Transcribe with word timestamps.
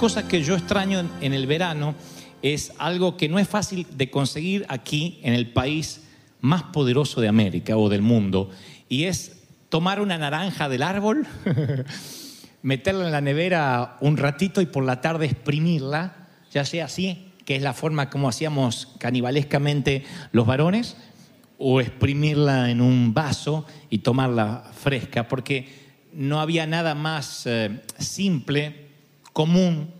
cosas 0.00 0.24
que 0.24 0.42
yo 0.42 0.56
extraño 0.56 1.06
en, 1.20 1.34
el 1.34 1.46
verano 1.46 1.94
es 2.40 2.72
algo 2.78 3.18
que 3.18 3.28
no 3.28 3.38
es 3.38 3.46
fácil 3.46 3.86
de 3.92 4.08
conseguir 4.08 4.64
aquí 4.70 5.20
en 5.22 5.34
el 5.34 5.52
país 5.52 6.04
más 6.40 6.62
poderoso 6.62 7.20
de 7.20 7.28
América 7.28 7.76
o 7.76 7.90
del 7.90 8.00
mundo, 8.00 8.48
y 8.88 9.04
es 9.04 9.42
tomar 9.68 10.00
una 10.00 10.16
naranja 10.16 10.70
del 10.70 10.84
árbol, 10.84 11.26
meterla 12.62 13.04
en 13.04 13.12
la 13.12 13.20
nevera 13.20 13.98
un 14.00 14.16
ratito 14.16 14.62
y 14.62 14.66
por 14.66 14.84
la 14.84 15.02
tarde 15.02 15.26
exprimirla, 15.26 16.28
ya 16.50 16.64
sea 16.64 16.86
así, 16.86 17.32
que 17.44 17.56
es 17.56 17.62
la 17.62 17.74
forma 17.74 18.08
como 18.08 18.30
hacíamos 18.30 18.94
canibalescamente 18.98 20.04
los 20.32 20.46
varones, 20.46 20.96
o 21.58 21.78
exprimirla 21.78 22.70
en 22.70 22.80
un 22.80 23.12
vaso 23.12 23.66
y 23.90 23.98
tomarla 23.98 24.64
fresca, 24.72 25.28
porque 25.28 25.68
no 26.14 26.40
había 26.40 26.66
nada 26.66 26.94
más 26.94 27.42
eh, 27.44 27.82
simple, 27.98 28.88
común, 29.32 29.90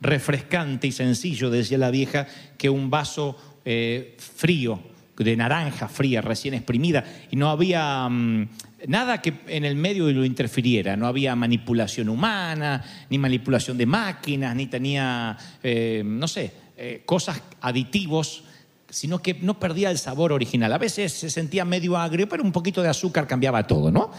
refrescante 0.00 0.86
y 0.86 0.92
sencillo, 0.92 1.50
decía 1.50 1.78
la 1.78 1.90
vieja, 1.90 2.26
que 2.56 2.70
un 2.70 2.90
vaso 2.90 3.36
eh, 3.64 4.16
frío, 4.18 4.80
de 5.16 5.36
naranja 5.36 5.86
fría, 5.86 6.22
recién 6.22 6.54
exprimida, 6.54 7.04
y 7.30 7.36
no 7.36 7.50
había 7.50 8.08
mm, 8.08 8.48
nada 8.88 9.20
que 9.20 9.34
en 9.48 9.66
el 9.66 9.76
medio 9.76 10.10
lo 10.10 10.24
interfiriera, 10.24 10.96
no 10.96 11.06
había 11.06 11.36
manipulación 11.36 12.08
humana, 12.08 12.82
ni 13.10 13.18
manipulación 13.18 13.76
de 13.76 13.84
máquinas, 13.84 14.56
ni 14.56 14.66
tenía, 14.66 15.36
eh, 15.62 16.02
no 16.04 16.26
sé, 16.26 16.52
eh, 16.76 17.02
cosas 17.04 17.42
aditivos 17.60 18.44
sino 18.90 19.22
que 19.22 19.34
no 19.34 19.58
perdía 19.58 19.90
el 19.90 19.98
sabor 19.98 20.32
original. 20.32 20.72
A 20.72 20.78
veces 20.78 21.12
se 21.12 21.30
sentía 21.30 21.64
medio 21.64 21.96
agrio, 21.96 22.28
pero 22.28 22.42
un 22.42 22.50
poquito 22.50 22.82
de 22.82 22.88
azúcar 22.88 23.26
cambiaba 23.26 23.66
todo, 23.66 23.90
¿no? 23.90 24.10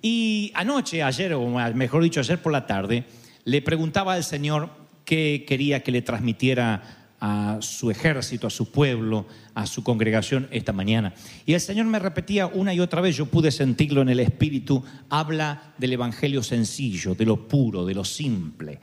Y 0.00 0.50
anoche, 0.54 1.02
ayer, 1.02 1.34
o 1.34 1.46
mejor 1.74 2.02
dicho, 2.02 2.20
ayer 2.20 2.40
por 2.40 2.50
la 2.52 2.66
tarde, 2.66 3.04
le 3.44 3.62
preguntaba 3.62 4.14
al 4.14 4.24
Señor 4.24 4.70
qué 5.04 5.44
quería 5.46 5.82
que 5.82 5.92
le 5.92 6.02
transmitiera 6.02 7.04
a 7.20 7.58
su 7.60 7.90
ejército, 7.90 8.46
a 8.46 8.50
su 8.50 8.70
pueblo, 8.70 9.26
a 9.54 9.66
su 9.66 9.82
congregación 9.82 10.48
esta 10.50 10.72
mañana. 10.72 11.14
Y 11.46 11.54
el 11.54 11.60
Señor 11.60 11.86
me 11.86 11.98
repetía 11.98 12.46
una 12.46 12.74
y 12.74 12.80
otra 12.80 13.00
vez, 13.00 13.16
yo 13.16 13.26
pude 13.26 13.50
sentirlo 13.50 14.02
en 14.02 14.10
el 14.10 14.20
Espíritu, 14.20 14.84
habla 15.08 15.74
del 15.78 15.94
Evangelio 15.94 16.42
sencillo, 16.42 17.14
de 17.14 17.24
lo 17.24 17.48
puro, 17.48 17.86
de 17.86 17.94
lo 17.94 18.04
simple 18.04 18.80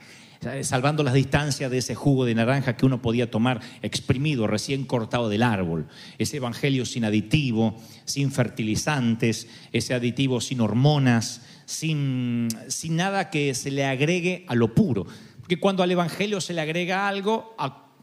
salvando 0.62 1.02
las 1.02 1.14
distancias 1.14 1.70
de 1.70 1.78
ese 1.78 1.94
jugo 1.94 2.24
de 2.24 2.34
naranja 2.34 2.76
que 2.76 2.86
uno 2.86 3.00
podía 3.00 3.30
tomar 3.30 3.60
exprimido, 3.82 4.46
recién 4.46 4.84
cortado 4.84 5.28
del 5.28 5.42
árbol. 5.42 5.86
Ese 6.18 6.38
evangelio 6.38 6.84
sin 6.84 7.04
aditivo, 7.04 7.80
sin 8.04 8.32
fertilizantes, 8.32 9.48
ese 9.72 9.94
aditivo 9.94 10.40
sin 10.40 10.60
hormonas, 10.60 11.42
sin, 11.64 12.48
sin 12.68 12.96
nada 12.96 13.30
que 13.30 13.54
se 13.54 13.70
le 13.70 13.84
agregue 13.84 14.44
a 14.48 14.54
lo 14.54 14.74
puro. 14.74 15.06
Porque 15.40 15.60
cuando 15.60 15.82
al 15.82 15.90
evangelio 15.90 16.40
se 16.40 16.52
le 16.52 16.60
agrega 16.60 17.08
algo, 17.08 17.56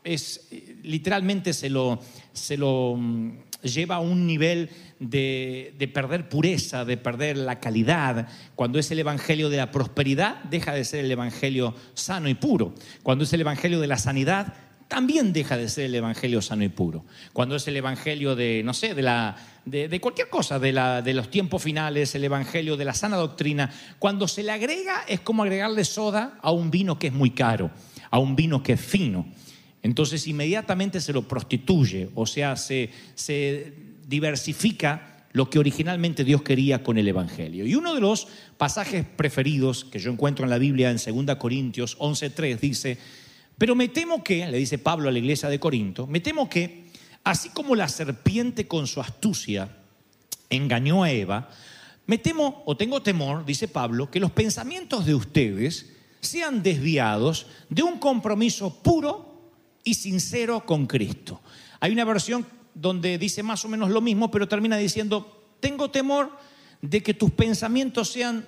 es, 0.04 0.48
literalmente 0.84 1.54
se 1.54 1.70
lo, 1.70 2.00
se 2.34 2.58
lo 2.58 2.96
mm, 2.98 3.32
lleva 3.62 3.96
a 3.96 4.00
un 4.00 4.26
nivel 4.26 4.70
de, 5.00 5.74
de, 5.78 5.88
perder 5.88 6.30
pureza, 6.30 6.86
de 6.86 6.98
perder 6.98 7.38
la 7.38 7.60
calidad. 7.60 8.28
Cuando 8.56 8.80
es 8.80 8.92
el 8.92 9.00
evangelio 9.00 9.50
de 9.50 9.58
la 9.58 9.72
prosperidad, 9.72 10.44
deja 10.44 10.74
de 10.74 10.86
ser 10.86 11.06
el 11.06 11.12
evangelio 11.12 11.76
sano 11.94 12.30
y 12.30 12.36
puro. 12.36 12.74
Cuando 13.04 13.24
es 13.24 13.34
el 13.34 13.42
evangelio 13.42 13.80
de 13.80 13.88
la 13.88 13.98
sanidad, 13.98 14.54
también 14.90 15.32
deja 15.34 15.56
de 15.56 15.70
ser 15.70 15.86
el 15.86 15.96
evangelio 15.96 16.42
sano 16.42 16.64
y 16.64 16.70
puro. 16.70 17.06
Cuando 17.32 17.56
es 17.56 17.68
el 17.68 17.78
evangelio 17.78 18.36
de, 18.36 18.64
no 18.66 18.74
sé, 18.74 18.96
de, 18.96 19.04
la, 19.04 19.36
de, 19.64 19.88
de 19.88 20.02
cualquier 20.02 20.30
cosa, 20.30 20.58
de, 20.58 20.74
la, 20.74 21.04
de 21.04 21.14
los 21.14 21.30
tiempos 21.30 21.62
finales, 21.62 22.16
el 22.16 22.24
evangelio 22.24 22.76
de 22.76 22.86
la 22.86 22.96
sana 22.96 23.16
doctrina, 23.16 23.70
cuando 24.00 24.28
se 24.28 24.42
le 24.42 24.52
agrega 24.52 25.04
es 25.08 25.20
como 25.20 25.44
agregarle 25.44 25.86
soda 25.86 26.40
a 26.42 26.52
un 26.52 26.72
vino 26.72 26.98
que 26.98 27.08
es 27.08 27.14
muy 27.14 27.30
caro, 27.30 27.70
a 28.10 28.18
un 28.18 28.36
vino 28.36 28.64
que 28.64 28.74
es 28.74 28.82
fino. 28.82 29.28
Entonces 29.82 30.28
inmediatamente 30.28 31.00
se 31.00 31.14
lo 31.14 31.28
prostituye, 31.28 32.10
o 32.16 32.26
sea, 32.26 32.56
se, 32.56 32.90
diversifica 34.08 35.28
lo 35.34 35.50
que 35.50 35.60
originalmente 35.60 36.24
Dios 36.24 36.42
quería 36.42 36.84
con 36.84 36.98
el 36.98 37.08
Evangelio. 37.08 37.66
Y 37.68 37.76
uno 37.76 37.94
de 37.94 38.02
los 38.02 38.28
pasajes 38.58 39.06
preferidos 39.06 39.86
que 39.86 40.00
yo 40.00 40.12
encuentro 40.12 40.44
en 40.44 40.50
la 40.50 40.58
Biblia 40.58 40.90
en 40.90 40.98
2 40.98 41.36
Corintios 41.36 41.98
11.3 42.00 42.60
dice, 42.60 42.98
pero 43.58 43.76
me 43.76 43.88
temo 43.90 44.24
que, 44.24 44.48
le 44.48 44.58
dice 44.58 44.80
Pablo 44.80 45.10
a 45.10 45.12
la 45.12 45.20
iglesia 45.20 45.48
de 45.48 45.60
Corinto, 45.60 46.08
me 46.08 46.20
temo 46.20 46.50
que, 46.50 46.86
así 47.24 47.50
como 47.50 47.76
la 47.76 47.88
serpiente 47.88 48.68
con 48.68 48.88
su 48.88 49.00
astucia 49.00 49.70
engañó 50.50 51.04
a 51.04 51.12
Eva, 51.12 51.50
me 52.08 52.18
temo 52.18 52.64
o 52.66 52.76
tengo 52.76 53.04
temor, 53.04 53.46
dice 53.46 53.68
Pablo, 53.68 54.10
que 54.10 54.20
los 54.20 54.32
pensamientos 54.32 55.06
de 55.06 55.14
ustedes 55.14 55.92
sean 56.22 56.64
desviados 56.64 57.46
de 57.70 57.84
un 57.84 58.00
compromiso 58.00 58.82
puro 58.82 59.29
y 59.84 59.94
sincero 59.94 60.66
con 60.66 60.86
Cristo. 60.86 61.42
Hay 61.80 61.92
una 61.92 62.06
versión 62.06 62.46
donde 62.74 63.18
dice 63.18 63.44
más 63.44 63.64
o 63.66 63.70
menos 63.70 63.90
lo 63.90 64.02
mismo, 64.02 64.32
pero 64.32 64.48
termina 64.48 64.78
diciendo, 64.78 65.56
tengo 65.60 65.92
temor 65.92 66.32
de 66.82 67.04
que 67.04 67.14
tus 67.14 67.32
pensamientos 67.32 68.10
sean 68.10 68.46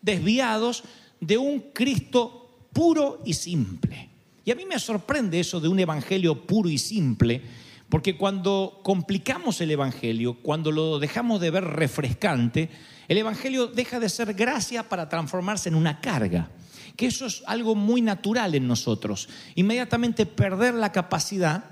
desviados 0.00 0.84
de 1.20 1.38
un 1.38 1.60
Cristo 1.72 2.66
puro 2.72 3.22
y 3.24 3.34
simple. 3.34 4.08
Y 4.44 4.50
a 4.50 4.54
mí 4.54 4.64
me 4.64 4.78
sorprende 4.78 5.38
eso 5.38 5.60
de 5.60 5.68
un 5.68 5.78
evangelio 5.78 6.46
puro 6.46 6.68
y 6.68 6.78
simple, 6.78 7.40
porque 7.88 8.16
cuando 8.16 8.80
complicamos 8.82 9.60
el 9.60 9.70
evangelio, 9.70 10.38
cuando 10.42 10.72
lo 10.72 10.98
dejamos 10.98 11.40
de 11.40 11.50
ver 11.50 11.64
refrescante, 11.64 12.70
el 13.06 13.18
evangelio 13.18 13.66
deja 13.66 14.00
de 14.00 14.08
ser 14.08 14.34
gracia 14.34 14.88
para 14.88 15.08
transformarse 15.08 15.68
en 15.68 15.74
una 15.74 16.00
carga. 16.00 16.50
Que 16.96 17.06
eso 17.06 17.26
es 17.26 17.42
algo 17.46 17.74
muy 17.74 18.02
natural 18.02 18.54
en 18.54 18.68
nosotros. 18.68 19.28
Inmediatamente 19.54 20.26
perder 20.26 20.74
la 20.74 20.92
capacidad 20.92 21.64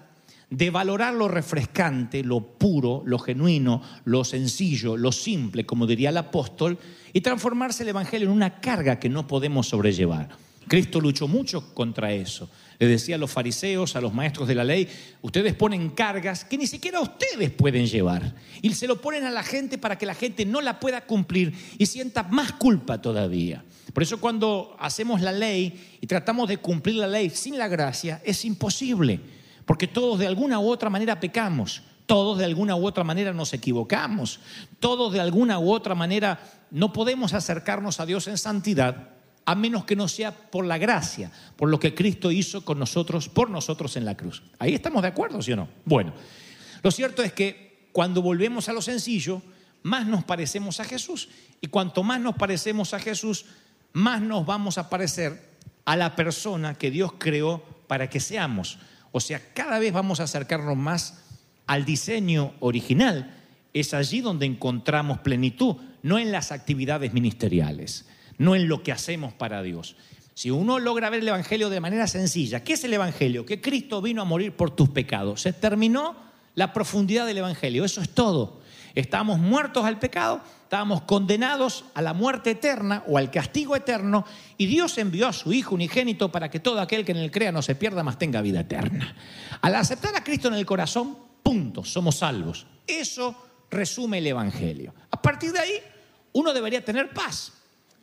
de 0.51 0.71
valorar 0.71 1.15
lo 1.15 1.29
refrescante, 1.29 2.25
lo 2.25 2.41
puro, 2.41 3.03
lo 3.07 3.19
genuino, 3.19 3.83
lo 4.05 4.25
sencillo, 4.25 4.97
lo 4.97 5.13
simple, 5.13 5.65
como 5.65 5.87
diría 5.87 6.11
el 6.11 6.17
apóstol, 6.17 6.77
y 7.13 7.21
transformarse 7.21 7.85
el 7.85 7.91
Evangelio 7.91 8.29
en 8.29 8.35
una 8.35 8.61
carga 8.61 8.99
que 8.99 9.09
no 9.09 9.27
podemos 9.27 9.69
sobrellevar. 9.69 10.29
Cristo 10.67 11.01
luchó 11.01 11.27
mucho 11.27 11.73
contra 11.75 12.13
eso. 12.13 12.49
Le 12.79 12.87
decía 12.87 13.17
a 13.17 13.19
los 13.19 13.31
fariseos, 13.31 13.97
a 13.97 14.01
los 14.01 14.15
maestros 14.15 14.49
de 14.49 14.55
la 14.55 14.65
ley, 14.65 14.89
ustedes 15.21 15.55
ponen 15.55 15.91
cargas 15.91 16.45
que 16.45 16.57
ni 16.57 16.67
siquiera 16.67 17.01
ustedes 17.01 17.51
pueden 17.51 17.87
llevar. 17.87 18.35
Y 18.63 18.73
se 18.75 18.87
lo 18.87 19.01
ponen 19.01 19.25
a 19.25 19.31
la 19.31 19.43
gente 19.43 19.79
para 19.79 19.99
que 19.99 20.07
la 20.07 20.15
gente 20.15 20.47
no 20.47 20.61
la 20.61 20.81
pueda 20.81 21.07
cumplir 21.07 21.53
y 21.77 21.87
sienta 21.87 22.23
más 22.23 22.53
culpa 22.53 23.03
todavía. 23.03 23.65
Por 23.93 24.03
eso 24.03 24.21
cuando 24.21 24.77
hacemos 24.79 25.21
la 25.21 25.33
ley 25.33 25.99
y 26.01 26.07
tratamos 26.07 26.49
de 26.49 26.59
cumplir 26.59 26.97
la 26.97 27.07
ley 27.07 27.31
sin 27.31 27.59
la 27.59 27.69
gracia, 27.69 28.21
es 28.25 28.45
imposible. 28.45 29.21
Porque 29.65 29.87
todos 29.87 30.19
de 30.19 30.27
alguna 30.27 30.59
u 30.59 30.69
otra 30.69 30.91
manera 30.91 31.21
pecamos, 31.21 31.83
todos 32.07 32.39
de 32.39 32.45
alguna 32.45 32.77
u 32.77 32.87
otra 32.87 33.05
manera 33.05 33.33
nos 33.33 33.53
equivocamos, 33.53 34.41
todos 34.81 35.13
de 35.13 35.21
alguna 35.21 35.59
u 35.59 35.73
otra 35.73 35.95
manera 35.95 36.41
no 36.71 36.93
podemos 36.93 37.35
acercarnos 37.35 38.01
a 38.01 38.07
Dios 38.07 38.27
en 38.27 38.39
santidad 38.39 39.11
a 39.45 39.55
menos 39.55 39.85
que 39.85 39.97
no 39.97 40.07
sea 40.07 40.33
por 40.33 40.65
la 40.65 40.79
gracia, 40.79 41.33
por 41.57 41.69
lo 41.69 41.81
que 41.81 41.95
Cristo 41.95 42.31
hizo 42.31 42.65
con 42.65 42.79
nosotros, 42.79 43.29
por 43.29 43.51
nosotros 43.51 43.97
en 43.97 44.05
la 44.05 44.17
cruz. 44.17 44.43
Ahí 44.59 44.75
estamos 44.75 45.03
de 45.03 45.09
acuerdo, 45.09 45.43
¿sí 45.43 45.53
o 45.53 45.57
no? 45.57 45.69
Bueno, 45.85 46.13
lo 46.83 46.91
cierto 46.91 47.23
es 47.23 47.33
que 47.33 47.89
cuando 47.93 48.23
volvemos 48.23 48.69
a 48.69 48.73
lo 48.73 48.83
sencillo, 48.83 49.43
más 49.83 50.07
nos 50.07 50.25
parecemos 50.25 50.79
a 50.79 50.85
Jesús. 50.85 51.29
Y 51.61 51.69
cuanto 51.69 52.03
más 52.03 52.21
nos 52.21 52.37
parecemos 52.37 52.95
a 52.95 53.01
Jesús, 53.01 53.47
más 53.93 54.21
nos 54.21 54.47
vamos 54.47 54.79
a 54.79 54.89
parecer 54.89 55.51
a 55.85 55.97
la 55.97 56.15
persona 56.17 56.75
que 56.75 56.91
Dios 56.91 57.13
creó 57.19 57.63
para 57.87 58.09
que 58.09 58.21
seamos. 58.21 58.79
O 59.13 59.21
sea, 59.21 59.41
cada 59.55 59.79
vez 59.79 59.93
vamos 59.93 60.21
a 60.21 60.25
acercarnos 60.25 60.77
más 60.77 61.25
al 61.67 61.85
diseño 61.85 62.53
original. 62.61 63.37
Es 63.73 63.95
allí 63.95 64.21
donde 64.21 64.47
encontramos 64.47 65.19
plenitud, 65.19 65.77
no 66.03 66.19
en 66.19 66.33
las 66.33 66.53
actividades 66.53 67.13
ministeriales, 67.13 68.07
no 68.39 68.55
en 68.55 68.69
lo 68.69 68.83
que 68.83 68.93
hacemos 68.93 69.33
para 69.33 69.63
Dios. 69.63 69.97
Si 70.35 70.51
uno 70.51 70.79
logra 70.79 71.11
ver 71.11 71.21
el 71.21 71.29
Evangelio 71.29 71.69
de 71.69 71.81
manera 71.81 72.07
sencilla, 72.07 72.65
¿qué 72.65 72.75
es 72.75 72.85
el 72.85 72.95
Evangelio? 72.95 73.45
Que 73.45 73.61
Cristo 73.61 74.01
vino 74.01 74.23
a 74.23 74.25
morir 74.25 74.53
por 74.53 74.71
tus 74.71 74.89
pecados. 74.89 75.43
Se 75.43 75.53
terminó 75.53 76.17
la 76.55 76.73
profundidad 76.73 77.27
del 77.27 77.39
Evangelio, 77.39 77.85
eso 77.85 78.01
es 78.01 78.11
todo. 78.11 78.60
Estábamos 78.95 79.39
muertos 79.39 79.85
al 79.85 79.99
pecado, 79.99 80.41
estábamos 80.63 81.03
condenados 81.03 81.85
a 81.95 82.03
la 82.03 82.13
muerte 82.13 82.51
eterna 82.51 83.03
o 83.07 83.19
al 83.19 83.31
castigo 83.31 83.77
eterno, 83.77 84.25
y 84.57 84.67
Dios 84.67 84.99
envió 84.99 85.29
a 85.29 85.33
su 85.33 85.53
Hijo 85.53 85.75
unigénito 85.75 86.31
para 86.31 86.51
que 86.51 86.61
todo 86.61 86.81
aquel 86.81 87.05
que 87.05 87.13
en 87.13 87.19
él 87.19 87.31
crea 87.31 87.53
no 87.53 87.63
se 87.63 87.75
pierda, 87.75 88.03
mas 88.03 88.19
tenga 88.19 88.41
vida 88.41 88.61
eterna. 88.61 89.15
Al 89.61 89.75
aceptar 89.75 90.15
a 90.17 90.25
Cristo 90.25 90.49
en 90.49 90.55
el 90.55 90.67
corazón, 90.67 91.17
punto, 91.43 91.85
somos 91.85 92.17
salvos. 92.17 92.67
Eso 92.87 93.35
resume 93.71 94.19
el 94.19 94.27
Evangelio. 94.27 94.95
A 95.11 95.21
partir 95.21 95.53
de 95.53 95.61
ahí, 95.61 95.75
uno 96.33 96.53
debería 96.53 96.85
tener 96.85 97.11
paz, 97.11 97.53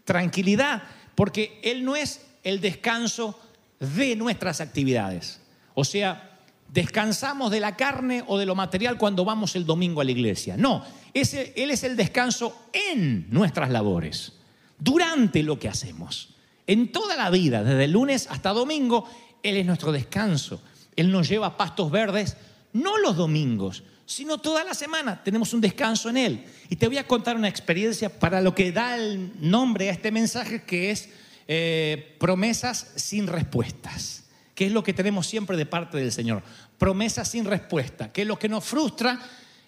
tranquilidad, 0.04 0.84
porque 1.16 1.60
Él 1.64 1.84
no 1.84 1.96
es 1.96 2.26
el 2.44 2.62
descanso 2.62 3.40
de 3.80 4.16
nuestras 4.16 4.62
actividades. 4.62 5.42
O 5.74 5.84
sea, 5.84 6.37
descansamos 6.74 7.52
de 7.52 7.60
la 7.60 7.76
carne 7.76 8.24
o 8.28 8.38
de 8.38 8.46
lo 8.46 8.56
material 8.56 8.98
cuando 8.98 9.26
vamos 9.26 9.56
el 9.56 9.66
domingo 9.66 10.02
a 10.02 10.04
la 10.04 10.12
iglesia. 10.12 10.58
No, 10.58 10.84
Él 11.14 11.72
es 11.72 11.84
el 11.84 11.96
descanso 11.96 12.68
en 12.74 13.28
nuestras 13.30 13.70
labores, 13.70 14.34
durante 14.78 15.44
lo 15.44 15.58
que 15.58 15.70
hacemos. 15.70 16.30
En 16.66 16.92
toda 16.92 17.16
la 17.16 17.30
vida, 17.30 17.64
desde 17.64 17.88
lunes 17.88 18.28
hasta 18.30 18.52
domingo, 18.52 19.10
Él 19.42 19.58
es 19.58 19.66
nuestro 19.66 19.92
descanso. 19.92 20.62
Él 20.96 21.12
nos 21.12 21.30
lleva 21.30 21.58
pastos 21.58 21.90
verdes, 21.90 22.36
no 22.74 22.98
los 22.98 23.16
domingos, 23.16 23.84
sino 24.06 24.38
toda 24.38 24.64
la 24.64 24.74
semana. 24.74 25.24
Tenemos 25.24 25.54
un 25.54 25.62
descanso 25.62 26.10
en 26.10 26.18
Él. 26.18 26.46
Y 26.70 26.76
te 26.76 26.88
voy 26.88 26.98
a 26.98 27.08
contar 27.08 27.38
una 27.38 27.48
experiencia 27.48 28.20
para 28.20 28.42
lo 28.42 28.54
que 28.54 28.72
da 28.72 28.98
el 28.98 29.32
nombre 29.40 29.90
a 29.90 29.94
este 29.94 30.12
mensaje, 30.12 30.64
que 30.64 30.92
es 30.92 31.10
eh, 31.48 32.16
promesas 32.20 32.92
sin 32.98 33.28
respuestas 33.28 34.27
que 34.58 34.66
es 34.66 34.72
lo 34.72 34.84
que 34.84 34.92
tenemos 34.92 35.28
siempre 35.28 35.56
de 35.56 35.68
parte 35.68 35.98
del 35.98 36.12
Señor. 36.12 36.42
Promesas 36.80 37.28
sin 37.28 37.46
respuesta, 37.46 38.12
que 38.12 38.24
es 38.24 38.28
lo 38.28 38.40
que 38.40 38.50
nos 38.50 38.64
frustra 38.64 39.20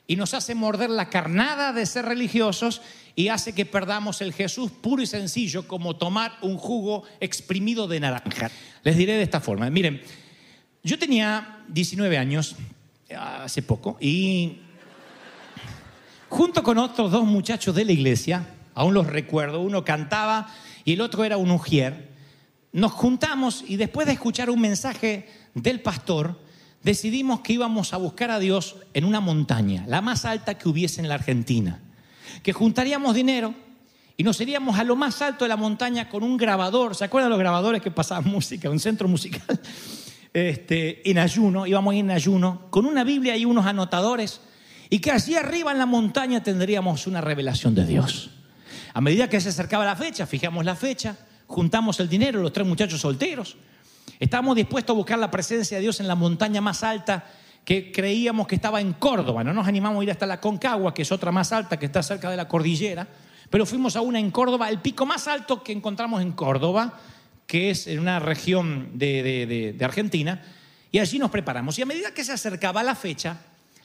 y 0.07 0.15
nos 0.15 0.33
hace 0.33 0.55
morder 0.55 0.89
la 0.89 1.11
carnada 1.11 1.73
de 1.73 1.85
ser 1.85 2.05
religiosos 2.05 2.81
y 3.15 3.27
hace 3.27 3.53
que 3.53 3.67
perdamos 3.67 4.19
el 4.21 4.33
Jesús 4.33 4.71
puro 4.71 5.03
y 5.03 5.05
sencillo 5.05 5.67
como 5.67 5.95
tomar 5.95 6.39
un 6.41 6.57
jugo 6.57 7.03
exprimido 7.19 7.87
de 7.87 7.99
naranja. 7.99 8.49
Les 8.81 8.97
diré 8.97 9.13
de 9.13 9.21
esta 9.21 9.39
forma, 9.39 9.69
miren, 9.69 10.01
yo 10.81 10.97
tenía 10.97 11.63
19 11.67 12.17
años 12.17 12.55
hace 13.15 13.61
poco 13.61 13.95
y 14.01 14.57
junto 16.29 16.63
con 16.63 16.79
otros 16.79 17.11
dos 17.11 17.25
muchachos 17.25 17.75
de 17.75 17.85
la 17.85 17.91
iglesia, 17.91 18.43
aún 18.73 18.95
los 18.95 19.05
recuerdo, 19.05 19.61
uno 19.61 19.85
cantaba 19.85 20.51
y 20.83 20.93
el 20.93 21.01
otro 21.01 21.23
era 21.25 21.37
un 21.37 21.51
ujier, 21.51 22.08
nos 22.71 22.91
juntamos 22.91 23.63
y 23.67 23.77
después 23.77 24.07
de 24.07 24.13
escuchar 24.13 24.49
un 24.49 24.61
mensaje 24.61 25.27
del 25.53 25.81
pastor, 25.81 26.39
decidimos 26.83 27.41
que 27.41 27.53
íbamos 27.53 27.93
a 27.93 27.97
buscar 27.97 28.31
a 28.31 28.39
Dios 28.39 28.77
en 28.93 29.05
una 29.05 29.19
montaña, 29.19 29.85
la 29.87 30.01
más 30.01 30.25
alta 30.25 30.57
que 30.57 30.69
hubiese 30.69 31.01
en 31.01 31.09
la 31.09 31.15
Argentina, 31.15 31.79
que 32.43 32.53
juntaríamos 32.53 33.15
dinero 33.15 33.53
y 34.17 34.23
nos 34.23 34.39
iríamos 34.41 34.77
a 34.77 34.83
lo 34.83 34.95
más 34.95 35.21
alto 35.21 35.45
de 35.45 35.49
la 35.49 35.57
montaña 35.57 36.09
con 36.09 36.23
un 36.23 36.37
grabador, 36.37 36.95
¿se 36.95 37.05
acuerdan 37.05 37.29
los 37.29 37.39
grabadores 37.39 37.81
que 37.81 37.91
pasaban 37.91 38.25
música, 38.31 38.69
un 38.69 38.79
centro 38.79 39.07
musical? 39.07 39.59
Este, 40.31 41.09
en 41.09 41.17
ayuno, 41.17 41.65
íbamos 41.65 41.95
en 41.95 42.11
ayuno, 42.11 42.67
con 42.69 42.85
una 42.85 43.03
Biblia 43.03 43.35
y 43.35 43.45
unos 43.45 43.65
anotadores, 43.65 44.41
y 44.89 44.99
que 44.99 45.11
allí 45.11 45.35
arriba 45.35 45.71
en 45.71 45.79
la 45.79 45.85
montaña 45.85 46.43
tendríamos 46.43 47.07
una 47.07 47.21
revelación 47.21 47.73
de 47.75 47.85
Dios. 47.85 48.31
A 48.93 49.01
medida 49.01 49.29
que 49.29 49.39
se 49.39 49.49
acercaba 49.49 49.85
la 49.85 49.95
fecha, 49.95 50.27
fijamos 50.27 50.65
la 50.65 50.75
fecha, 50.75 51.15
juntamos 51.49 51.99
el 51.99 52.07
dinero, 52.07 52.41
los 52.41 52.53
tres 52.53 52.65
muchachos 52.65 53.01
solteros. 53.01 53.57
Estábamos 54.19 54.55
dispuestos 54.55 54.93
a 54.93 54.97
buscar 54.97 55.17
la 55.17 55.31
presencia 55.31 55.77
de 55.77 55.81
Dios 55.81 55.99
en 55.99 56.07
la 56.07 56.15
montaña 56.15 56.61
más 56.61 56.83
alta 56.83 57.25
que 57.65 57.91
creíamos 57.91 58.47
que 58.47 58.55
estaba 58.55 58.79
en 58.79 58.93
Córdoba. 58.93 59.43
No 59.43 59.53
nos 59.53 59.67
animamos 59.67 59.99
a 59.99 60.03
ir 60.03 60.11
hasta 60.11 60.27
la 60.27 60.39
Concagua, 60.39 60.93
que 60.93 61.01
es 61.01 61.11
otra 61.11 61.31
más 61.31 61.51
alta 61.51 61.77
que 61.77 61.87
está 61.87 62.03
cerca 62.03 62.29
de 62.29 62.37
la 62.37 62.47
cordillera, 62.47 63.07
pero 63.49 63.65
fuimos 63.65 63.95
a 63.95 64.01
una 64.01 64.19
en 64.19 64.29
Córdoba, 64.29 64.69
el 64.69 64.79
pico 64.79 65.07
más 65.07 65.27
alto 65.27 65.63
que 65.63 65.71
encontramos 65.71 66.21
en 66.21 66.33
Córdoba, 66.33 66.99
que 67.47 67.71
es 67.71 67.87
en 67.87 67.99
una 67.99 68.19
región 68.19 68.91
de, 68.93 69.75
Argentina, 69.81 70.43
y 70.91 70.99
allí 70.99 71.17
nos 71.17 71.31
preparamos. 71.31 71.79
Y 71.79 71.81
a 71.81 71.87
medida 71.87 72.13
que 72.13 72.23
se 72.23 72.31
acercaba 72.31 72.83
la 72.83 72.93
fecha, 72.93 73.37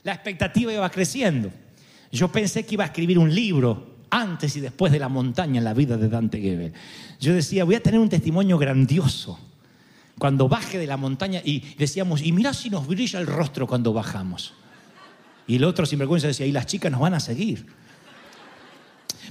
la 0.03 0.13
expectativa 0.13 0.71
iba 0.71 0.91
creciendo. 0.91 1.51
Yo 2.13 2.29
pensé 2.29 2.67
que 2.67 2.75
iba 2.75 2.85
a 2.85 2.89
escribir 2.89 3.19
un 3.19 3.35
libro 3.35 3.94
antes 4.15 4.55
y 4.57 4.61
después 4.61 4.93
de 4.93 4.99
la 4.99 5.09
montaña 5.09 5.59
en 5.59 5.65
la 5.65 5.75
vida 5.75 5.97
de 5.97 6.09
Dante 6.09 6.41
Gebel. 6.41 6.73
Yo 7.21 7.35
decía, 7.35 7.65
voy 7.65 7.75
a 7.75 7.83
tener 7.83 7.99
un 7.99 8.09
testimonio 8.09 8.59
grandioso 8.59 9.39
cuando 10.19 10.49
baje 10.49 10.79
de 10.79 10.87
la 10.87 10.97
montaña 10.97 11.41
y 11.45 11.75
decíamos, 11.77 12.23
y 12.23 12.31
mira 12.33 12.55
si 12.55 12.71
nos 12.71 12.87
brilla 12.87 13.19
el 13.19 13.27
rostro 13.27 13.67
cuando 13.67 13.93
bajamos. 13.93 14.55
Y 15.47 15.57
el 15.57 15.65
otro 15.65 15.85
sinvergüenza 15.85 16.29
decía, 16.29 16.47
y 16.47 16.53
las 16.53 16.67
chicas 16.67 16.93
nos 16.93 17.01
van 17.01 17.15
a 17.15 17.21
seguir. 17.21 17.67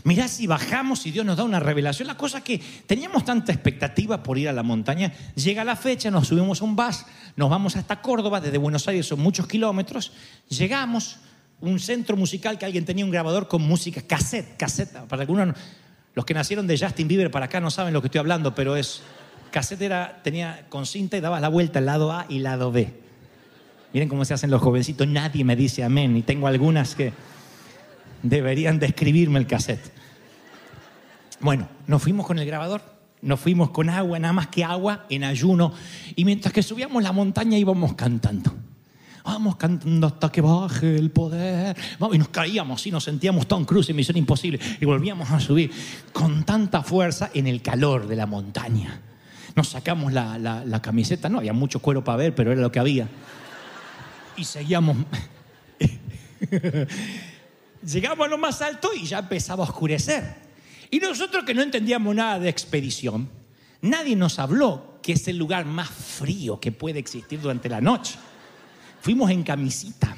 Mirá 0.04 0.28
si 0.28 0.48
bajamos 0.48 1.06
y 1.06 1.12
Dios 1.12 1.26
nos 1.26 1.38
da 1.38 1.46
una 1.46 1.62
revelación. 1.62 2.08
La 2.08 2.18
cosa 2.18 2.40
es 2.40 2.44
que 2.44 2.58
teníamos 2.86 3.24
tanta 3.24 3.54
expectativa 3.54 4.22
por 4.22 4.38
ir 4.38 4.50
a 4.50 4.54
la 4.54 4.64
montaña. 4.64 5.14
Llega 5.36 5.64
la 5.64 5.78
fecha, 5.78 6.12
nos 6.12 6.28
subimos 6.28 6.62
a 6.62 6.66
un 6.66 6.76
bus, 6.76 7.06
nos 7.38 7.50
vamos 7.50 7.78
hasta 7.78 8.02
Córdoba, 8.02 8.42
desde 8.42 8.58
Buenos 8.58 8.86
Aires 8.90 9.06
son 9.06 9.22
muchos 9.22 9.48
kilómetros. 9.48 10.12
Llegamos, 10.50 11.20
un 11.64 11.80
centro 11.80 12.18
musical 12.18 12.58
que 12.58 12.66
alguien 12.66 12.84
tenía 12.84 13.06
un 13.06 13.12
grabador 13.12 13.48
con 13.48 13.62
música, 13.62 14.02
cassette, 14.02 14.58
cassette. 14.58 15.08
Para 15.08 15.22
algunos, 15.22 15.56
los 16.14 16.26
que 16.26 16.34
nacieron 16.34 16.68
de 16.68 16.78
Justin 16.78 17.08
Bieber 17.08 17.32
para 17.32 17.46
acá 17.46 17.62
no 17.62 17.72
saben 17.72 17.94
lo 17.94 18.02
que 18.02 18.08
estoy 18.08 18.20
hablando, 18.20 18.54
pero 18.54 18.76
es. 18.76 19.02
Cassette 19.50 19.84
era, 19.84 20.22
tenía 20.24 20.66
con 20.68 20.86
cinta 20.86 21.16
y 21.16 21.22
daba 21.22 21.40
la 21.40 21.48
vuelta 21.48 21.80
el 21.80 21.86
lado 21.86 22.12
A 22.12 22.26
y 22.28 22.40
lado 22.40 22.72
B. 22.72 22.92
Miren 23.94 24.10
cómo 24.10 24.26
se 24.26 24.34
hacen 24.34 24.52
los 24.52 24.62
jovencitos, 24.62 25.08
nadie 25.08 25.46
me 25.46 25.56
dice 25.56 25.84
amén, 25.84 26.18
y 26.18 26.24
tengo 26.24 26.48
algunas 26.48 26.96
que 26.96 27.14
deberían 28.24 28.80
describirme 28.80 29.40
el 29.40 29.48
cassette. 29.48 29.94
Bueno, 31.40 31.70
nos 31.88 32.02
fuimos 32.02 32.26
con 32.26 32.40
el 32.40 32.46
grabador, 32.46 32.82
nos 33.22 33.40
fuimos 33.40 33.70
con 33.70 33.90
agua, 33.90 34.20
nada 34.20 34.34
más 34.34 34.48
que 34.48 34.66
agua, 34.66 35.06
en 35.10 35.24
ayuno, 35.24 35.74
y 36.16 36.26
mientras 36.26 36.52
que 36.54 36.64
subíamos 36.64 37.04
la 37.04 37.12
montaña 37.12 37.58
íbamos 37.58 37.94
cantando. 37.94 38.54
Vamos 39.24 39.56
cantando 39.56 40.06
hasta 40.06 40.30
que 40.30 40.42
baje 40.42 40.98
el 40.98 41.10
poder. 41.10 41.78
Y 42.12 42.18
nos 42.18 42.28
caíamos 42.28 42.86
y 42.86 42.92
nos 42.92 43.06
sentíamos 43.06 43.48
Tom 43.48 43.64
Cruise 43.64 43.90
en 43.90 43.96
Misión 43.96 44.18
Imposible. 44.18 44.60
Y 44.82 44.86
volvíamos 44.86 45.32
a 45.32 45.40
subir 45.40 45.72
con 46.12 46.44
tanta 46.44 46.84
fuerza 46.84 47.32
en 47.34 47.48
el 47.48 47.62
calor 47.62 48.08
de 48.08 48.18
la 48.18 48.26
montaña. 48.26 49.02
Nos 49.56 49.70
sacamos 49.70 50.12
la, 50.12 50.38
la, 50.38 50.66
la 50.66 50.82
camiseta. 50.82 51.30
No 51.30 51.38
había 51.38 51.54
mucho 51.54 51.80
cuero 51.80 52.04
para 52.04 52.18
ver, 52.18 52.36
pero 52.36 52.52
era 52.52 52.60
lo 52.60 52.72
que 52.72 52.80
había. 52.80 53.08
Y 54.36 54.44
seguíamos. 54.44 54.98
Llegamos 57.86 58.26
a 58.26 58.30
lo 58.30 58.38
más 58.38 58.62
alto 58.62 58.90
y 58.94 59.06
ya 59.06 59.20
empezaba 59.20 59.64
a 59.64 59.70
oscurecer. 59.70 60.36
Y 60.92 61.00
nosotros 61.00 61.46
que 61.46 61.54
no 61.54 61.62
entendíamos 61.62 62.14
nada 62.14 62.40
de 62.40 62.50
expedición, 62.50 63.30
nadie 63.82 64.18
nos 64.18 64.38
habló 64.38 65.00
que 65.02 65.14
es 65.14 65.28
el 65.30 65.38
lugar 65.38 65.66
más 65.66 65.90
frío 65.90 66.60
que 66.60 66.72
puede 66.72 67.00
existir 67.00 67.40
durante 67.40 67.70
la 67.70 67.80
noche 67.80 68.16
fuimos 69.04 69.30
en 69.30 69.44
camisita. 69.44 70.16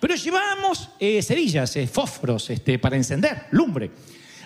Pero 0.00 0.14
llevábamos 0.14 0.88
eh, 0.98 1.22
cerillas, 1.22 1.76
eh, 1.76 1.86
fósforos 1.86 2.48
este, 2.48 2.78
para 2.78 2.96
encender, 2.96 3.48
lumbre. 3.50 3.90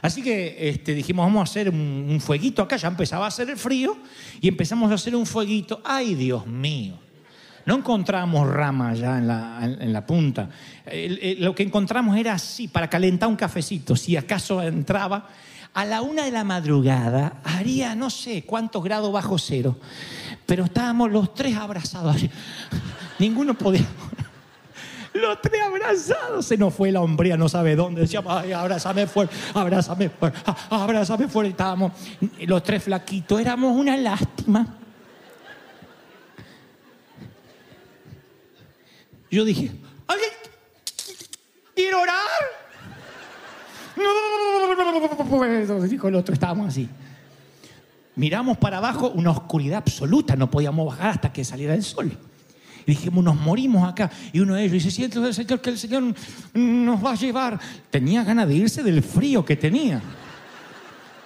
Así 0.03 0.21
que 0.21 0.69
este, 0.69 0.95
dijimos, 0.95 1.25
vamos 1.27 1.49
a 1.49 1.51
hacer 1.51 1.71
un, 1.71 2.21
fueguito 2.21 2.61
acá, 2.61 2.77
ya 2.77 2.89
empezaba 2.89 3.27
a 3.27 3.29
hacer 3.29 3.49
el 3.51 3.57
frío, 3.57 3.97
y 4.41 4.49
empezamos 4.49 4.91
a 4.91 4.95
hacer 4.95 5.15
un 5.15 5.27
fueguito. 5.27 5.81
¡Ay, 5.85 6.17
Dios 6.17 6.45
mío! 6.47 6.99
No 7.67 7.77
encontramos 7.77 8.49
ramas 8.49 8.99
ya 8.99 9.19
en 9.19 9.29
la, 9.29 9.61
en 9.63 9.93
la 9.93 10.05
punta. 10.05 10.51
Lo 11.39 11.55
que 11.55 11.63
encontramos 11.63 12.17
era 12.17 12.33
así, 12.33 12.67
para 12.67 12.91
calentar 12.91 13.29
un 13.29 13.37
cafecito, 13.37 13.95
si 13.95 14.17
acaso 14.17 14.61
entraba. 14.61 15.29
A 15.75 15.85
la 15.85 16.03
una 16.03 16.25
de 16.25 16.33
la 16.33 16.43
madrugada 16.45 17.41
haría 17.45 17.95
no 17.95 18.11
sé 18.11 18.43
cuántos 18.45 18.83
grados 18.83 19.13
bajo 19.13 19.39
cero, 19.39 19.79
pero 20.47 20.65
estábamos 20.65 21.13
los 21.13 21.35
tres 21.35 21.57
abrazados. 21.57 22.17
Ninguno 23.19 23.55
podía. 23.55 23.87
Los 25.13 25.41
tres 25.43 25.61
abrazados. 25.63 26.47
Se 26.47 26.57
nos 26.57 26.75
fue 26.75 26.93
la 26.93 27.01
hombría, 27.01 27.37
no 27.37 27.49
sabe 27.49 27.75
dónde. 27.75 28.03
Decíamos, 28.03 28.33
ay, 28.33 28.53
abrázame 28.53 29.07
fuerte, 29.07 29.35
abrázame 29.55 30.09
fuerte, 30.09 30.39
abrázame 30.71 31.29
fuerte. 31.29 31.51
Estábamos 31.51 31.93
los 32.47 32.63
tres 32.63 32.85
flaquitos. 32.85 33.41
Éramos 33.41 33.77
una 33.77 33.97
lástima. 33.97 34.79
Yo 39.31 39.45
dije, 39.45 39.71
¿alguien 40.07 40.31
quiere 41.75 41.95
orar? 41.95 42.17
No, 43.97 45.87
dijo 45.87 46.09
el 46.09 46.15
otro, 46.15 46.33
estábamos 46.33 46.69
así. 46.69 46.89
Miramos 48.17 48.57
para 48.59 48.79
abajo, 48.79 49.11
una 49.11 49.31
oscuridad 49.31 49.79
absoluta, 49.79 50.35
no 50.35 50.51
podíamos 50.51 50.87
bajar 50.87 51.11
hasta 51.11 51.33
que 51.33 51.45
saliera 51.45 51.75
el 51.75 51.85
sol. 51.85 52.17
Dijimos, 52.89 53.23
nos 53.23 53.37
morimos 53.37 53.87
acá. 53.87 54.11
Y 54.33 54.41
uno 54.41 54.55
de 54.55 54.63
ellos 54.63 54.73
dice, 54.73 54.91
siento 54.91 55.27
el 55.27 55.35
Señor 55.35 55.61
que 55.61 55.69
el 55.69 55.77
Señor 55.77 56.05
nos 56.55 57.05
va 57.05 57.13
a 57.13 57.17
llevar. 57.17 57.61
Tenía 57.91 58.25
ganas 58.25 58.49
de 58.49 58.55
irse 58.55 58.83
del 58.83 59.03
frío 59.03 59.45
que 59.45 59.57
tenía. 59.57 60.01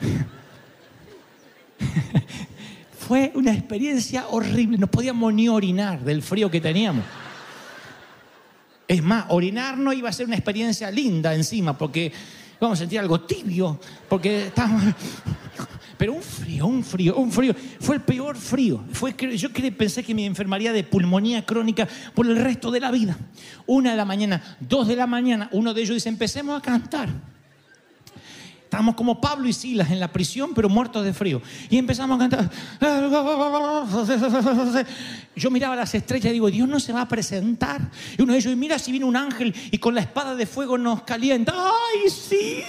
Fue 2.99 3.31
una 3.37 3.52
experiencia 3.52 4.26
horrible. 4.26 4.76
No 4.76 4.88
podíamos 4.88 5.33
ni 5.33 5.49
orinar 5.49 6.00
del 6.00 6.21
frío 6.21 6.50
que 6.50 6.61
teníamos. 6.61 7.04
Es 8.88 9.00
más, 9.00 9.26
orinar 9.28 9.78
no 9.78 9.92
iba 9.92 10.09
a 10.09 10.12
ser 10.12 10.26
una 10.26 10.35
experiencia 10.35 10.90
linda 10.90 11.33
encima, 11.33 11.78
porque 11.78 12.12
vamos 12.61 12.76
a 12.76 12.81
sentir 12.81 12.99
algo 12.99 13.21
tibio, 13.21 13.78
porque 14.09 14.49
estamos... 14.49 14.83
Pero 16.02 16.14
un 16.14 16.23
frío, 16.23 16.66
un 16.66 16.82
frío, 16.82 17.14
un 17.14 17.30
frío. 17.30 17.54
Fue 17.78 17.94
el 17.94 18.02
peor 18.02 18.37
frío. 18.37 18.82
Fue, 18.90 19.14
yo 19.37 19.50
pensé 19.52 20.02
que 20.02 20.12
me 20.12 20.26
enfermaría 20.26 20.73
de 20.73 20.82
pulmonía 20.82 21.47
crónica 21.47 21.87
por 22.12 22.26
el 22.26 22.38
resto 22.38 22.73
de 22.73 22.80
la 22.80 22.90
vida. 22.90 23.16
Una 23.66 23.92
de 23.92 23.97
la 23.97 24.04
mañana, 24.04 24.56
dos 24.59 24.88
de 24.88 24.97
la 24.97 25.06
mañana, 25.06 25.49
uno 25.52 25.73
de 25.73 25.80
ellos 25.80 25.94
dice, 25.94 26.09
empecemos 26.09 26.59
a 26.59 26.61
cantar. 26.61 27.09
Estábamos 28.64 28.97
como 28.97 29.21
Pablo 29.21 29.47
y 29.47 29.52
Silas 29.52 29.92
en 29.92 30.00
la 30.00 30.09
prisión, 30.09 30.54
pero 30.56 30.68
muertos 30.68 31.04
de 31.04 31.14
frío. 31.14 31.40
Y 31.71 31.78
empezamos 31.78 32.21
a 32.21 32.28
cantar. 32.28 32.50
Yo 35.37 35.52
miraba 35.52 35.76
las 35.76 35.94
estrellas 35.94 36.30
y 36.30 36.32
digo, 36.32 36.50
Dios 36.50 36.68
no 36.68 36.80
se 36.80 36.92
va 36.92 37.02
a 37.02 37.09
presentar. 37.09 37.80
Y 38.18 38.23
uno 38.23 38.32
de 38.32 38.40
ellos, 38.40 38.56
mira 38.56 38.76
si 38.80 38.90
viene 38.90 39.06
un 39.06 39.14
ángel 39.14 39.54
y 39.71 39.78
con 39.78 39.94
la 39.94 40.00
espada 40.00 40.35
de 40.35 40.47
fuego 40.47 40.76
nos 40.76 41.04
calienta. 41.04 41.54
¡Ay, 41.54 42.11
sí! 42.11 42.64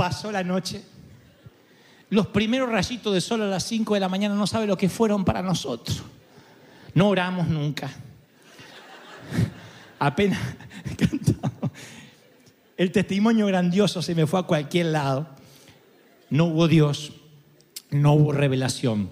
Pasó 0.00 0.32
la 0.32 0.42
noche. 0.42 0.80
Los 2.08 2.28
primeros 2.28 2.70
rayitos 2.70 3.12
de 3.12 3.20
sol 3.20 3.42
a 3.42 3.46
las 3.46 3.64
5 3.64 3.92
de 3.92 4.00
la 4.00 4.08
mañana 4.08 4.34
no 4.34 4.46
sabe 4.46 4.66
lo 4.66 4.74
que 4.74 4.88
fueron 4.88 5.26
para 5.26 5.42
nosotros. 5.42 6.02
No 6.94 7.10
oramos 7.10 7.48
nunca. 7.48 7.90
Apenas 9.98 10.40
cantamos. 10.96 11.70
El 12.78 12.92
testimonio 12.92 13.44
grandioso 13.44 14.00
se 14.00 14.14
me 14.14 14.26
fue 14.26 14.40
a 14.40 14.44
cualquier 14.44 14.86
lado. 14.86 15.28
No 16.30 16.46
hubo 16.46 16.66
Dios, 16.66 17.12
no 17.90 18.14
hubo 18.14 18.32
revelación, 18.32 19.10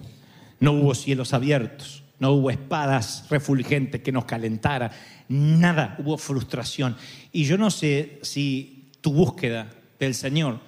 no 0.59 0.71
hubo 0.71 0.95
cielos 0.95 1.35
abiertos, 1.35 2.01
no 2.17 2.31
hubo 2.31 2.49
espadas 2.49 3.25
refulgentes 3.29 4.01
que 4.01 4.11
nos 4.11 4.25
calentara, 4.25 4.89
nada, 5.27 5.95
hubo 5.99 6.17
frustración. 6.17 6.97
Y 7.31 7.43
yo 7.43 7.59
no 7.59 7.69
sé 7.69 8.17
si 8.23 8.89
tu 9.01 9.13
búsqueda 9.13 9.69
del 9.99 10.15
Señor 10.15 10.67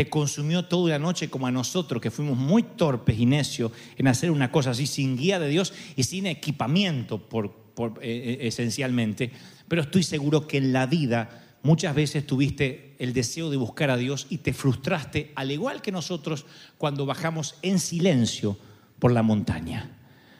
te 0.00 0.08
consumió 0.08 0.64
toda 0.64 0.84
una 0.84 0.98
noche 0.98 1.28
como 1.28 1.46
a 1.46 1.50
nosotros, 1.50 2.00
que 2.00 2.10
fuimos 2.10 2.38
muy 2.38 2.62
torpes 2.62 3.18
y 3.18 3.26
necios 3.26 3.70
en 3.98 4.08
hacer 4.08 4.30
una 4.30 4.50
cosa 4.50 4.70
así, 4.70 4.86
sin 4.86 5.14
guía 5.14 5.38
de 5.38 5.50
Dios 5.50 5.74
y 5.94 6.04
sin 6.04 6.24
equipamiento, 6.24 7.18
por, 7.28 7.52
eh, 8.00 8.38
eh, 8.40 8.46
esencialmente. 8.46 9.30
Pero 9.68 9.82
estoy 9.82 10.02
seguro 10.02 10.46
que 10.46 10.56
en 10.56 10.72
la 10.72 10.86
vida 10.86 11.44
muchas 11.62 11.94
veces 11.94 12.26
tuviste 12.26 12.96
el 12.98 13.12
deseo 13.12 13.50
de 13.50 13.58
buscar 13.58 13.90
a 13.90 13.98
Dios 13.98 14.26
y 14.30 14.38
te 14.38 14.54
frustraste, 14.54 15.32
al 15.34 15.50
igual 15.50 15.82
que 15.82 15.92
nosotros, 15.92 16.46
cuando 16.78 17.04
bajamos 17.04 17.56
en 17.60 17.78
silencio 17.78 18.56
por 18.98 19.12
la 19.12 19.22
montaña. 19.22 19.98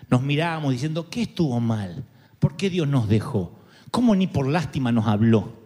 Nos 0.08 0.22
mirábamos 0.22 0.72
diciendo, 0.72 1.10
¿qué 1.10 1.20
estuvo 1.20 1.60
mal? 1.60 2.06
¿Por 2.38 2.56
qué 2.56 2.70
Dios 2.70 2.88
nos 2.88 3.10
dejó? 3.10 3.58
¿Cómo 3.90 4.14
ni 4.14 4.26
por 4.26 4.48
lástima 4.48 4.90
nos 4.90 5.06
habló? 5.06 5.59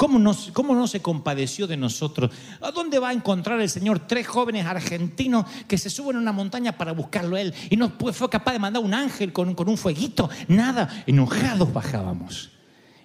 ¿Cómo 0.00 0.18
no, 0.18 0.34
¿Cómo 0.54 0.74
no 0.74 0.86
se 0.86 1.02
compadeció 1.02 1.66
de 1.66 1.76
nosotros? 1.76 2.30
¿A 2.62 2.70
dónde 2.70 2.98
va 2.98 3.10
a 3.10 3.12
encontrar 3.12 3.60
el 3.60 3.68
Señor 3.68 4.06
tres 4.06 4.26
jóvenes 4.26 4.64
argentinos 4.64 5.44
que 5.68 5.76
se 5.76 5.90
suben 5.90 6.16
a 6.16 6.20
una 6.20 6.32
montaña 6.32 6.72
para 6.72 6.92
buscarlo 6.92 7.36
Él? 7.36 7.52
Y 7.68 7.76
no 7.76 7.92
fue 7.98 8.14
fue 8.14 8.30
capaz 8.30 8.54
de 8.54 8.60
mandar 8.60 8.82
un 8.82 8.94
ángel 8.94 9.30
con, 9.30 9.54
con 9.54 9.68
un 9.68 9.76
fueguito. 9.76 10.30
Nada, 10.48 11.04
enojados 11.06 11.70
bajábamos. 11.70 12.50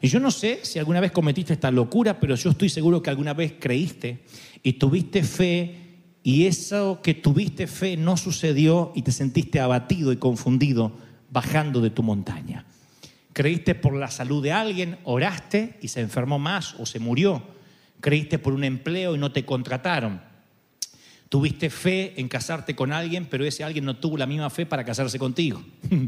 Y 0.01 0.07
yo 0.07 0.21
no 0.21 0.31
sé 0.31 0.61
si 0.63 0.79
alguna 0.79 1.01
vez 1.01 1.11
cometiste 1.11 1.51
esta 1.51 1.69
locura, 1.69 2.17
pero 2.17 2.35
yo 2.35 2.51
estoy 2.51 2.69
seguro 2.69 3.03
que 3.03 3.09
alguna 3.09 3.33
vez 3.33 3.55
creíste 3.59 4.23
y 4.63 4.71
tuviste 4.73 5.21
fe 5.21 5.97
y 6.23 6.45
eso 6.45 7.01
que 7.03 7.13
tuviste 7.13 7.67
fe 7.67 7.97
no 7.97 8.15
sucedió 8.15 8.93
y 8.95 9.01
te 9.01 9.11
sentiste 9.11 9.59
abatido 9.59 10.13
y 10.13 10.15
confundido 10.15 10.93
bajando 11.29 11.81
de 11.81 11.89
tu 11.89 12.03
montaña. 12.03 12.65
Creíste 13.35 13.75
por 13.75 13.93
la 13.93 14.09
salud 14.09 14.41
de 14.41 14.53
alguien, 14.53 14.97
oraste 15.03 15.77
y 15.81 15.89
se 15.89 15.99
enfermó 15.99 16.39
más 16.39 16.73
o 16.79 16.85
se 16.85 16.99
murió. 16.99 17.43
Creíste 17.99 18.39
por 18.39 18.53
un 18.53 18.63
empleo 18.63 19.13
y 19.13 19.17
no 19.17 19.33
te 19.33 19.43
contrataron. 19.43 20.21
Tuviste 21.27 21.69
fe 21.69 22.13
en 22.15 22.29
casarte 22.29 22.77
con 22.77 22.93
alguien, 22.93 23.25
pero 23.25 23.43
ese 23.43 23.65
alguien 23.65 23.83
no 23.83 23.97
tuvo 23.97 24.15
la 24.15 24.25
misma 24.25 24.49
fe 24.49 24.65
para 24.65 24.85
casarse 24.85 25.19
contigo. 25.19 25.61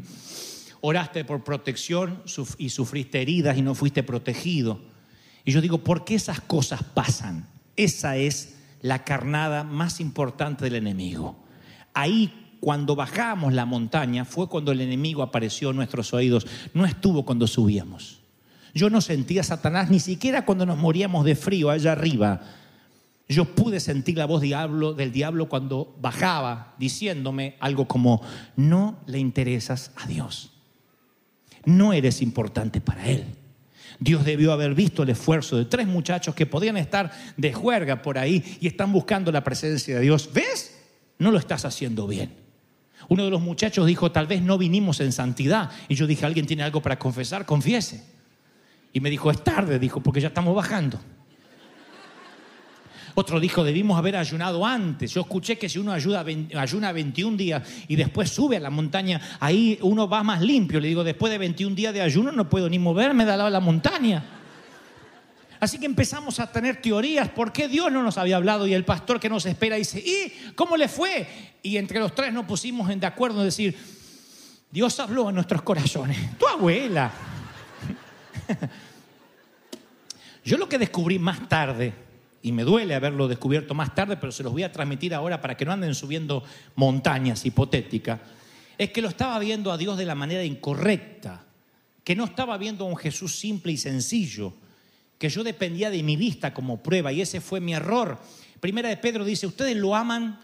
Oraste 0.79 1.25
por 1.25 1.43
protección 1.43 2.23
y 2.57 2.69
sufriste 2.69 3.21
heridas 3.21 3.57
y 3.57 3.61
no 3.61 3.75
fuiste 3.75 4.03
protegido. 4.03 4.79
Y 5.43 5.51
yo 5.51 5.59
digo, 5.59 5.79
¿por 5.79 6.05
qué 6.05 6.15
esas 6.15 6.39
cosas 6.39 6.81
pasan? 6.81 7.45
Esa 7.75 8.15
es 8.15 8.55
la 8.81 9.03
carnada 9.03 9.65
más 9.65 9.99
importante 9.99 10.63
del 10.63 10.75
enemigo. 10.75 11.43
Ahí, 11.93 12.46
cuando 12.59 12.95
bajamos 12.95 13.53
la 13.53 13.65
montaña, 13.65 14.25
fue 14.25 14.49
cuando 14.49 14.71
el 14.71 14.81
enemigo 14.81 15.23
apareció 15.23 15.69
en 15.69 15.77
nuestros 15.77 16.13
oídos. 16.13 16.47
No 16.73 16.85
estuvo 16.85 17.25
cuando 17.25 17.47
subíamos. 17.47 18.19
Yo 18.73 18.89
no 18.89 19.01
sentía 19.01 19.41
a 19.41 19.43
Satanás 19.43 19.89
ni 19.89 19.99
siquiera 19.99 20.45
cuando 20.45 20.65
nos 20.65 20.77
moríamos 20.77 21.25
de 21.25 21.35
frío 21.35 21.69
allá 21.69 21.93
arriba. 21.93 22.41
Yo 23.29 23.45
pude 23.45 23.79
sentir 23.79 24.17
la 24.17 24.25
voz 24.25 24.41
diablo, 24.41 24.93
del 24.93 25.11
diablo 25.11 25.49
cuando 25.49 25.95
bajaba 25.99 26.75
diciéndome 26.77 27.55
algo 27.59 27.87
como, 27.87 28.21
no 28.55 28.99
le 29.05 29.19
interesas 29.19 29.91
a 29.97 30.07
Dios. 30.07 30.51
No 31.65 31.91
eres 31.91 32.21
importante 32.21 32.79
para 32.79 33.07
Él. 33.07 33.25
Dios 33.99 34.23
debió 34.23 34.53
haber 34.53 34.75
visto 34.75 35.03
el 35.03 35.09
esfuerzo 35.09 35.57
de 35.57 35.65
tres 35.65 35.87
muchachos 35.87 36.35
que 36.35 36.45
podían 36.45 36.77
estar 36.77 37.11
de 37.35 37.51
juerga 37.51 38.01
por 38.01 38.17
ahí 38.17 38.43
y 38.61 38.67
están 38.67 38.93
buscando 38.93 39.31
la 39.31 39.43
presencia 39.43 39.95
de 39.95 40.01
Dios. 40.01 40.29
¿Ves? 40.33 40.79
No 41.17 41.31
lo 41.31 41.39
estás 41.39 41.65
haciendo 41.65 42.07
bien. 42.07 42.46
Uno 43.09 43.23
de 43.23 43.29
los 43.29 43.41
muchachos 43.41 43.85
dijo, 43.85 44.11
tal 44.11 44.27
vez 44.27 44.41
no 44.41 44.57
vinimos 44.57 44.99
en 44.99 45.11
santidad. 45.11 45.71
Y 45.87 45.95
yo 45.95 46.07
dije, 46.07 46.25
¿alguien 46.25 46.45
tiene 46.45 46.63
algo 46.63 46.81
para 46.81 46.99
confesar? 46.99 47.45
Confiese. 47.45 48.03
Y 48.93 48.99
me 48.99 49.09
dijo, 49.09 49.31
es 49.31 49.43
tarde, 49.43 49.79
dijo, 49.79 50.01
porque 50.01 50.19
ya 50.19 50.27
estamos 50.27 50.55
bajando. 50.55 50.99
Otro 53.19 53.39
dijo, 53.39 53.63
debimos 53.63 53.97
haber 53.97 54.15
ayunado 54.15 54.63
antes. 54.63 55.11
Yo 55.11 55.21
escuché 55.21 55.57
que 55.57 55.67
si 55.67 55.79
uno 55.79 55.91
ayuda, 55.91 56.23
ayuna 56.55 56.91
21 56.91 57.35
días 57.35 57.63
y 57.87 57.95
después 57.95 58.29
sube 58.29 58.57
a 58.57 58.59
la 58.59 58.69
montaña, 58.69 59.19
ahí 59.39 59.79
uno 59.81 60.07
va 60.07 60.21
más 60.21 60.41
limpio. 60.41 60.79
Le 60.79 60.89
digo, 60.89 61.03
después 61.03 61.31
de 61.31 61.39
21 61.39 61.75
días 61.75 61.93
de 61.95 62.01
ayuno 62.01 62.31
no 62.31 62.47
puedo 62.47 62.69
ni 62.69 62.77
moverme 62.77 63.25
de 63.25 63.31
al 63.31 63.39
lado 63.39 63.49
de 63.49 63.53
la 63.53 63.59
montaña. 63.59 64.36
Así 65.59 65.79
que 65.79 65.85
empezamos 65.85 66.39
a 66.39 66.51
tener 66.51 66.81
teorías. 66.81 67.29
¿Por 67.29 67.51
qué 67.51 67.67
Dios 67.67 67.91
no 67.91 68.03
nos 68.03 68.17
había 68.17 68.37
hablado? 68.37 68.67
Y 68.67 68.73
el 68.73 68.85
pastor 68.85 69.19
que 69.19 69.29
nos 69.29 69.45
espera 69.45 69.75
dice, 69.75 69.99
¿y 69.99 70.53
cómo 70.53 70.77
le 70.77 70.87
fue? 70.87 71.27
Y 71.63 71.77
entre 71.77 71.99
los 71.99 72.13
tres 72.13 72.31
nos 72.33 72.45
pusimos 72.45 72.89
en 72.89 72.99
de 72.99 73.07
acuerdo 73.07 73.39
en 73.39 73.45
decir, 73.45 73.77
Dios 74.69 74.99
habló 74.99 75.29
a 75.29 75.31
nuestros 75.31 75.61
corazones. 75.61 76.37
Tu 76.37 76.47
abuela. 76.47 77.11
Yo 80.43 80.57
lo 80.57 80.69
que 80.69 80.77
descubrí 80.77 81.19
más 81.19 81.49
tarde, 81.49 81.93
y 82.41 82.51
me 82.51 82.63
duele 82.63 82.95
haberlo 82.95 83.27
descubierto 83.27 83.73
más 83.73 83.93
tarde, 83.95 84.15
pero 84.17 84.31
se 84.31 84.43
los 84.43 84.53
voy 84.53 84.63
a 84.63 84.71
transmitir 84.71 85.13
ahora 85.13 85.41
para 85.41 85.57
que 85.57 85.65
no 85.65 85.73
anden 85.73 85.95
subiendo 85.95 86.43
montañas 86.75 87.45
hipotéticas, 87.45 88.19
es 88.77 88.91
que 88.91 89.01
lo 89.01 89.09
estaba 89.09 89.39
viendo 89.39 89.71
a 89.71 89.77
Dios 89.77 89.97
de 89.97 90.05
la 90.05 90.15
manera 90.15 90.43
incorrecta, 90.43 91.45
que 92.03 92.15
no 92.15 92.25
estaba 92.25 92.57
viendo 92.57 92.85
a 92.85 92.87
un 92.87 92.95
Jesús 92.95 93.37
simple 93.37 93.73
y 93.73 93.77
sencillo, 93.77 94.53
que 95.17 95.29
yo 95.29 95.43
dependía 95.43 95.89
de 95.89 96.03
mi 96.03 96.15
vista 96.15 96.53
como 96.53 96.81
prueba, 96.83 97.11
y 97.11 97.21
ese 97.21 97.41
fue 97.41 97.59
mi 97.59 97.73
error. 97.73 98.19
Primera 98.59 98.89
de 98.89 98.97
Pedro 98.97 99.25
dice, 99.25 99.47
ustedes 99.47 99.75
lo 99.75 99.95
aman 99.95 100.39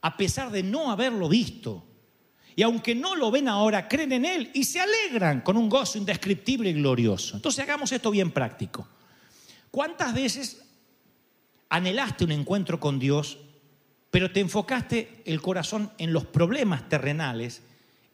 a 0.00 0.16
pesar 0.16 0.50
de 0.50 0.62
no 0.62 0.90
haberlo 0.90 1.28
visto. 1.28 1.84
Y 2.54 2.62
aunque 2.62 2.94
no 2.94 3.16
lo 3.16 3.30
ven 3.30 3.48
ahora, 3.48 3.86
creen 3.86 4.12
en 4.12 4.24
Él 4.24 4.50
y 4.54 4.64
se 4.64 4.80
alegran 4.80 5.42
con 5.42 5.56
un 5.56 5.68
gozo 5.68 5.98
indescriptible 5.98 6.70
y 6.70 6.74
glorioso. 6.74 7.36
Entonces 7.36 7.62
hagamos 7.62 7.92
esto 7.92 8.10
bien 8.10 8.30
práctico. 8.30 8.88
¿Cuántas 9.70 10.14
veces 10.14 10.62
anhelaste 11.68 12.24
un 12.24 12.32
encuentro 12.32 12.80
con 12.80 12.98
Dios, 12.98 13.38
pero 14.10 14.32
te 14.32 14.40
enfocaste 14.40 15.22
el 15.26 15.42
corazón 15.42 15.92
en 15.98 16.14
los 16.14 16.24
problemas 16.24 16.88
terrenales 16.88 17.62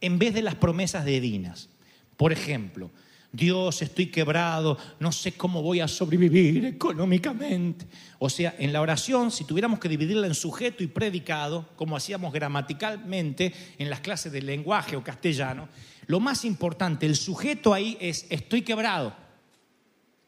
en 0.00 0.18
vez 0.18 0.34
de 0.34 0.42
las 0.42 0.56
promesas 0.56 1.04
divinas? 1.04 1.68
Por 2.16 2.32
ejemplo, 2.32 2.90
Dios, 3.32 3.80
estoy 3.80 4.06
quebrado, 4.06 4.76
no 5.00 5.10
sé 5.10 5.32
cómo 5.32 5.62
voy 5.62 5.80
a 5.80 5.88
sobrevivir 5.88 6.66
económicamente. 6.66 7.86
O 8.18 8.28
sea, 8.28 8.54
en 8.58 8.74
la 8.74 8.82
oración, 8.82 9.30
si 9.30 9.44
tuviéramos 9.44 9.78
que 9.78 9.88
dividirla 9.88 10.26
en 10.26 10.34
sujeto 10.34 10.84
y 10.84 10.86
predicado, 10.86 11.70
como 11.74 11.96
hacíamos 11.96 12.30
gramaticalmente 12.30 13.54
en 13.78 13.88
las 13.88 14.00
clases 14.00 14.32
de 14.32 14.42
lenguaje 14.42 14.96
o 14.96 15.02
castellano, 15.02 15.70
lo 16.06 16.20
más 16.20 16.44
importante, 16.44 17.06
el 17.06 17.16
sujeto 17.16 17.72
ahí 17.72 17.96
es 18.00 18.26
estoy 18.28 18.62
quebrado. 18.62 19.16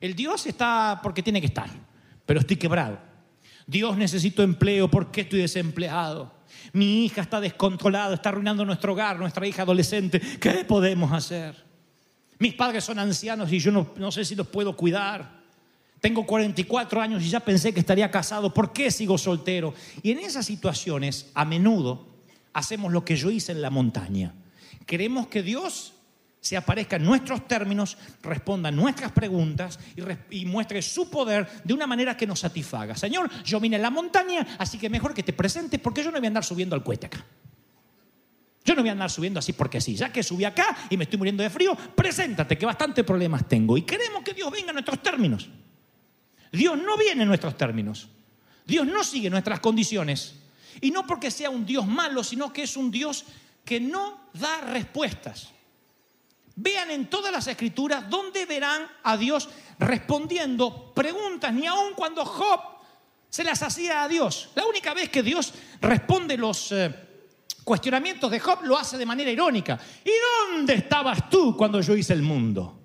El 0.01 0.15
Dios 0.15 0.47
está 0.47 1.01
porque 1.03 1.23
tiene 1.23 1.43
que 1.43 1.49
estar, 1.49 1.69
pero 2.25 2.41
estoy 2.41 2.57
quebrado. 2.57 2.99
Dios 3.67 3.99
necesito 3.99 4.43
empleo 4.43 4.91
porque 4.91 5.23
estoy 5.23 5.41
desempleado. 5.41 6.33
Mi 6.73 7.05
hija 7.05 7.21
está 7.21 7.39
descontrolada, 7.39 8.15
está 8.15 8.31
arruinando 8.31 8.65
nuestro 8.65 8.93
hogar, 8.93 9.19
nuestra 9.19 9.47
hija 9.47 9.63
adolescente. 9.63 10.21
¿Qué 10.41 10.65
podemos 10.65 11.13
hacer? 11.13 11.74
Mis 12.45 12.53
padres 12.53 12.85
son 12.85 12.99
ancianos 12.99 13.51
y 13.51 13.59
yo 13.59 13.73
no, 13.73 13.95
no 13.97 14.13
sé 14.13 14.23
si 14.23 14.35
los 14.35 14.47
puedo 14.47 14.77
cuidar. 14.77 15.41
Tengo 15.99 16.27
44 16.27 17.01
años 17.01 17.23
y 17.23 17.31
ya 17.31 17.41
pensé 17.41 17.73
que 17.73 17.81
estaría 17.81 18.11
casado. 18.11 18.53
¿Por 18.53 18.71
qué 18.71 18.91
sigo 18.91 19.17
soltero? 19.17 19.73
Y 20.03 20.11
en 20.11 20.19
esas 20.19 20.45
situaciones, 20.45 21.31
a 21.33 21.47
menudo, 21.47 22.07
hacemos 22.53 22.93
lo 22.93 23.03
que 23.03 23.17
yo 23.17 23.31
hice 23.31 23.53
en 23.53 23.63
la 23.63 23.71
montaña. 23.71 24.35
Queremos 24.85 25.29
que 25.29 25.43
Dios 25.43 25.95
se 26.39 26.59
aparezca 26.59 26.97
en 26.97 27.05
nuestros 27.05 27.49
términos, 27.49 27.97
responda 28.23 28.69
a 28.69 28.73
nuestras 28.73 29.13
preguntas 29.13 29.79
y, 29.97 30.43
y 30.43 30.45
muestre 30.45 30.83
su 30.83 31.09
poder 31.09 31.49
de 31.65 31.73
una 31.73 31.87
manera 31.87 32.15
que 32.15 32.27
nos 32.27 32.41
satisfaga. 32.41 32.95
Señor, 32.95 33.31
yo 33.43 33.59
vine 33.59 33.77
a 33.77 33.79
la 33.79 33.89
montaña, 33.89 34.47
así 34.59 34.77
que 34.77 34.91
mejor 34.91 35.15
que 35.15 35.23
te 35.23 35.33
presentes 35.33 35.81
porque 35.81 36.05
yo 36.05 36.11
no 36.11 36.19
voy 36.19 36.27
a 36.27 36.29
andar 36.29 36.45
subiendo 36.45 36.77
al 36.77 36.85
cohete 36.85 37.07
acá. 37.07 37.25
Yo 38.65 38.75
no 38.75 38.81
voy 38.81 38.89
a 38.89 38.93
andar 38.93 39.11
subiendo 39.11 39.39
así 39.39 39.53
porque 39.53 39.81
sí. 39.81 39.95
Ya 39.95 40.11
que 40.11 40.23
subí 40.23 40.45
acá 40.45 40.77
y 40.89 40.97
me 40.97 41.05
estoy 41.05 41.19
muriendo 41.19 41.43
de 41.43 41.51
frío, 41.51 41.77
preséntate 41.77 42.57
que 42.57 42.65
bastante 42.65 43.05
problemas 43.05 43.47
tengo. 43.47 43.77
Y 43.77 43.83
queremos 43.83 44.23
que 44.23 44.33
Dios 44.33 44.51
venga 44.51 44.71
a 44.71 44.73
nuestros 44.73 45.03
términos. 45.03 45.49
Dios 46.51 46.79
no 46.79 46.97
viene 46.97 47.23
en 47.23 47.29
nuestros 47.29 47.57
términos. 47.59 48.09
Dios 48.65 48.87
no 48.87 49.05
sigue 49.05 49.29
nuestras 49.29 49.61
condiciones. 49.61 50.37
Y 50.81 50.91
no 50.91 51.07
porque 51.07 51.31
sea 51.31 51.51
un 51.51 51.67
Dios 51.67 51.87
malo, 51.87 52.25
sino 52.25 52.53
que 52.53 52.63
es 52.63 52.77
un 52.77 52.91
Dios 52.91 53.27
que 53.65 53.81
no 53.81 54.29
da 54.33 54.63
respuestas. 54.63 55.51
Vean 56.57 56.91
en 56.91 57.11
todas 57.11 57.33
las 57.33 57.47
escrituras 57.47 58.09
donde 58.09 58.47
verán 58.47 58.87
a 59.03 59.17
Dios 59.17 59.49
respondiendo 59.79 60.93
preguntas, 60.95 61.53
ni 61.53 61.67
aun 61.67 61.95
cuando 61.95 62.25
Job 62.25 62.61
se 63.29 63.45
las 63.45 63.63
hacía 63.63 64.05
a 64.05 64.09
Dios. 64.09 64.51
La 64.55 64.65
única 64.65 64.95
vez 64.95 65.11
que 65.11 65.23
Dios 65.23 65.53
responde 65.81 66.37
los 66.39 66.73
eh, 66.73 66.95
cuestionamientos 67.65 68.31
de 68.31 68.39
Job 68.39 68.63
lo 68.63 68.79
hace 68.79 68.99
de 68.99 69.07
manera 69.07 69.31
irónica. 69.31 69.79
¿Y 70.05 70.11
dónde 70.53 70.75
estabas 70.75 71.29
tú 71.31 71.57
cuando 71.57 71.81
yo 71.81 71.97
hice 71.97 72.13
el 72.13 72.23
mundo? 72.23 72.81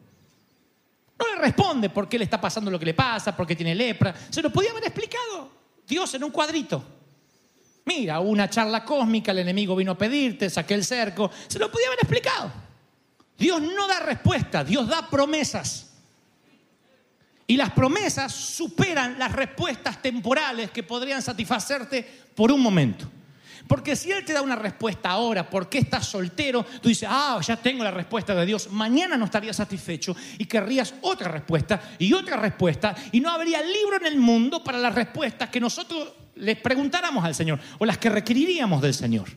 No 1.19 1.35
le 1.35 1.41
responde 1.41 1.89
por 1.89 2.07
qué 2.07 2.17
le 2.17 2.23
está 2.23 2.39
pasando 2.39 2.71
lo 2.71 2.79
que 2.79 2.85
le 2.85 2.93
pasa, 2.93 3.35
por 3.35 3.45
qué 3.45 3.55
tiene 3.55 3.75
lepra. 3.75 4.15
Se 4.29 4.41
lo 4.41 4.49
podía 4.51 4.71
haber 4.71 4.85
explicado 4.85 5.51
Dios 5.85 6.13
en 6.13 6.23
un 6.23 6.31
cuadrito. 6.31 6.81
Mira, 7.85 8.19
una 8.19 8.49
charla 8.49 8.85
cósmica, 8.85 9.31
el 9.31 9.39
enemigo 9.39 9.75
vino 9.75 9.91
a 9.91 9.97
pedirte, 9.97 10.49
saqué 10.49 10.75
el 10.75 10.85
cerco. 10.85 11.29
Se 11.47 11.59
lo 11.59 11.69
podía 11.69 11.87
haber 11.87 11.99
explicado. 11.99 12.51
Dios 13.37 13.61
no 13.61 13.87
da 13.87 13.99
respuesta, 13.99 14.63
Dios 14.63 14.87
da 14.87 15.09
promesas. 15.09 15.87
Y 17.47 17.57
las 17.57 17.71
promesas 17.71 18.31
superan 18.31 19.17
las 19.17 19.31
respuestas 19.31 20.01
temporales 20.01 20.69
que 20.71 20.83
podrían 20.83 21.21
satisfacerte 21.21 22.07
por 22.35 22.51
un 22.51 22.61
momento. 22.61 23.09
Porque 23.69 23.95
si 23.95 24.11
Él 24.11 24.25
te 24.25 24.33
da 24.33 24.41
una 24.41 24.55
respuesta 24.55 25.11
ahora, 25.11 25.47
¿por 25.47 25.69
qué 25.69 25.77
estás 25.77 26.07
soltero? 26.07 26.65
Tú 26.81 26.89
dices, 26.89 27.07
ah, 27.07 27.39
ya 27.45 27.55
tengo 27.55 27.83
la 27.83 27.91
respuesta 27.91 28.33
de 28.33 28.43
Dios. 28.43 28.67
Mañana 28.71 29.15
no 29.15 29.25
estarías 29.25 29.57
satisfecho 29.57 30.15
y 30.39 30.45
querrías 30.45 30.95
otra 31.01 31.29
respuesta 31.29 31.79
y 31.99 32.11
otra 32.13 32.37
respuesta. 32.37 32.95
Y 33.11 33.19
no 33.19 33.29
habría 33.29 33.61
libro 33.61 33.97
en 33.97 34.07
el 34.07 34.17
mundo 34.17 34.63
para 34.63 34.79
las 34.79 34.95
respuestas 34.95 35.49
que 35.49 35.59
nosotros 35.59 36.11
les 36.37 36.57
preguntáramos 36.57 37.23
al 37.23 37.35
Señor 37.35 37.59
o 37.77 37.85
las 37.85 37.99
que 37.99 38.09
requeriríamos 38.09 38.81
del 38.81 38.95
Señor. 38.95 39.29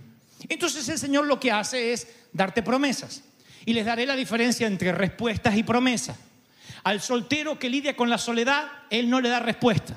Entonces 0.49 0.89
el 0.89 0.99
Señor 0.99 1.27
lo 1.27 1.39
que 1.39 1.53
hace 1.53 1.93
es 1.93 2.09
darte 2.33 2.63
promesas. 2.63 3.25
Y 3.67 3.75
les 3.75 3.85
daré 3.85 4.07
la 4.07 4.17
diferencia 4.17 4.67
entre 4.67 4.93
respuestas 4.93 5.59
y 5.59 5.63
promesas. 5.63 6.17
Al 6.85 7.03
soltero 7.03 7.59
que 7.59 7.69
lidia 7.69 7.95
con 7.95 8.09
la 8.09 8.17
soledad, 8.17 8.65
Él 8.89 9.11
no 9.11 9.21
le 9.21 9.29
da 9.29 9.41
respuesta. 9.41 9.95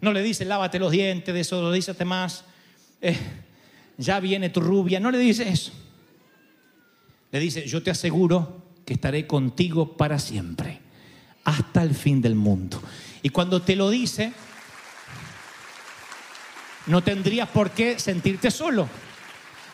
No 0.00 0.14
le 0.14 0.22
dice, 0.22 0.46
lávate 0.46 0.78
los 0.78 0.90
dientes, 0.90 1.34
de 1.34 1.40
eso 1.40 1.60
lo 1.60 1.70
dice 1.70 2.02
más. 2.06 2.46
Eh, 3.00 3.16
ya 3.98 4.20
viene 4.20 4.50
tu 4.50 4.60
rubia. 4.60 5.00
No 5.00 5.10
le 5.10 5.18
dice 5.18 5.48
eso. 5.48 5.72
Le 7.32 7.40
dice, 7.40 7.66
yo 7.66 7.82
te 7.82 7.90
aseguro 7.90 8.62
que 8.84 8.94
estaré 8.94 9.26
contigo 9.26 9.96
para 9.96 10.18
siempre, 10.18 10.80
hasta 11.44 11.82
el 11.82 11.94
fin 11.94 12.22
del 12.22 12.36
mundo. 12.36 12.80
Y 13.22 13.30
cuando 13.30 13.60
te 13.62 13.74
lo 13.74 13.90
dice, 13.90 14.32
no 16.86 17.02
tendrías 17.02 17.48
por 17.48 17.72
qué 17.72 17.98
sentirte 17.98 18.50
solo. 18.50 18.88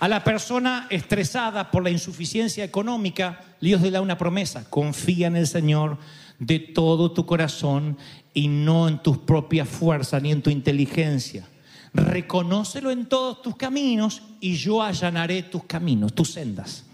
A 0.00 0.08
la 0.08 0.24
persona 0.24 0.88
estresada 0.90 1.70
por 1.70 1.84
la 1.84 1.90
insuficiencia 1.90 2.64
económica, 2.64 3.40
Dios 3.60 3.82
le 3.82 3.90
da 3.90 4.00
una 4.00 4.18
promesa. 4.18 4.68
Confía 4.68 5.28
en 5.28 5.36
el 5.36 5.46
Señor 5.46 5.98
de 6.38 6.58
todo 6.58 7.12
tu 7.12 7.24
corazón 7.24 7.96
y 8.34 8.48
no 8.48 8.88
en 8.88 9.00
tus 9.00 9.18
propias 9.18 9.68
fuerzas 9.68 10.20
ni 10.20 10.32
en 10.32 10.42
tu 10.42 10.50
inteligencia. 10.50 11.46
Reconócelo 11.94 12.90
en 12.90 13.06
todos 13.06 13.42
tus 13.42 13.56
caminos 13.56 14.22
y 14.40 14.54
yo 14.54 14.82
allanaré 14.82 15.42
tus 15.44 15.64
caminos, 15.64 16.14
tus 16.14 16.32
sendas. 16.32 16.84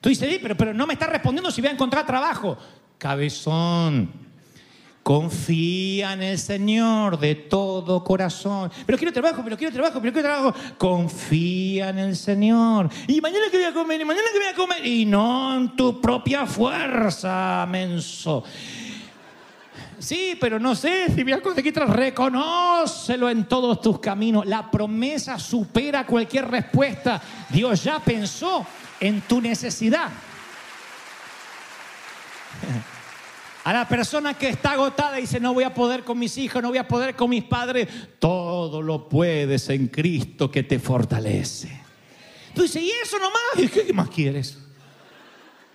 Tú 0.00 0.08
dices, 0.08 0.28
"Sí, 0.28 0.38
pero, 0.42 0.56
pero 0.56 0.74
no 0.74 0.86
me 0.86 0.94
está 0.94 1.06
respondiendo 1.06 1.50
si 1.50 1.60
voy 1.60 1.70
a 1.70 1.72
encontrar 1.72 2.04
trabajo. 2.04 2.58
Cabezón, 2.98 4.24
Confía 5.04 6.14
en 6.14 6.22
el 6.22 6.38
Señor 6.38 7.18
de 7.18 7.34
todo 7.34 8.02
corazón. 8.02 8.72
Pero 8.86 8.96
quiero 8.96 9.12
trabajo, 9.12 9.42
pero 9.44 9.54
quiero 9.54 9.70
trabajo, 9.70 10.00
pero 10.00 10.14
quiero 10.14 10.28
trabajo. 10.30 10.58
Confía 10.78 11.90
en 11.90 11.98
el 11.98 12.16
Señor. 12.16 12.88
Y 13.06 13.20
mañana 13.20 13.44
que 13.50 13.58
voy 13.58 13.66
a 13.66 13.74
comer, 13.74 14.00
y 14.00 14.04
mañana 14.06 14.26
que 14.32 14.38
voy 14.38 14.48
a 14.48 14.54
comer. 14.54 14.86
Y 14.86 15.04
no 15.04 15.58
en 15.58 15.76
tu 15.76 16.00
propia 16.00 16.46
fuerza, 16.46 17.66
menso. 17.68 18.44
Sí, 20.04 20.36
pero 20.38 20.60
no 20.60 20.74
sé 20.74 21.06
si 21.14 21.22
voy 21.22 21.32
a 21.32 21.40
conseguir. 21.40 21.74
Reconócelo 21.74 23.30
en 23.30 23.46
todos 23.46 23.80
tus 23.80 24.00
caminos. 24.00 24.44
La 24.44 24.70
promesa 24.70 25.38
supera 25.38 26.04
cualquier 26.04 26.46
respuesta. 26.50 27.22
Dios 27.48 27.82
ya 27.82 27.98
pensó 28.00 28.66
en 29.00 29.22
tu 29.22 29.40
necesidad. 29.40 30.10
A 33.64 33.72
la 33.72 33.88
persona 33.88 34.34
que 34.34 34.50
está 34.50 34.72
agotada 34.72 35.18
y 35.18 35.22
dice, 35.22 35.40
no 35.40 35.54
voy 35.54 35.64
a 35.64 35.72
poder 35.72 36.04
con 36.04 36.18
mis 36.18 36.36
hijos, 36.36 36.62
no 36.62 36.68
voy 36.68 36.76
a 36.76 36.86
poder 36.86 37.16
con 37.16 37.30
mis 37.30 37.44
padres, 37.44 37.88
todo 38.18 38.82
lo 38.82 39.08
puedes 39.08 39.70
en 39.70 39.88
Cristo 39.88 40.50
que 40.50 40.64
te 40.64 40.78
fortalece. 40.78 41.80
Tú 42.54 42.60
dices, 42.60 42.82
¿y 42.82 42.90
eso 42.90 43.18
nomás? 43.18 43.40
¿Y 43.56 43.68
qué 43.68 43.90
más 43.94 44.10
quieres? 44.10 44.58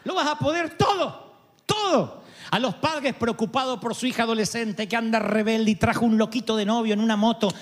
Lo 0.04 0.13
vas 0.13 0.28
a 0.28 0.38
poder 0.38 0.78
todo, 0.78 1.34
todo. 1.65 2.18
A 2.51 2.59
los 2.59 2.75
padres 2.75 3.13
preocupados 3.13 3.79
por 3.79 3.93
su 3.93 4.07
hija 4.07 4.23
adolescente 4.23 4.88
que 4.88 4.95
anda 4.95 5.19
rebelde 5.19 5.71
y 5.71 5.75
trajo 5.75 6.05
un 6.05 6.17
loquito 6.17 6.55
de 6.55 6.65
novio 6.65 6.93
en 6.93 6.99
una 6.99 7.15
moto. 7.15 7.53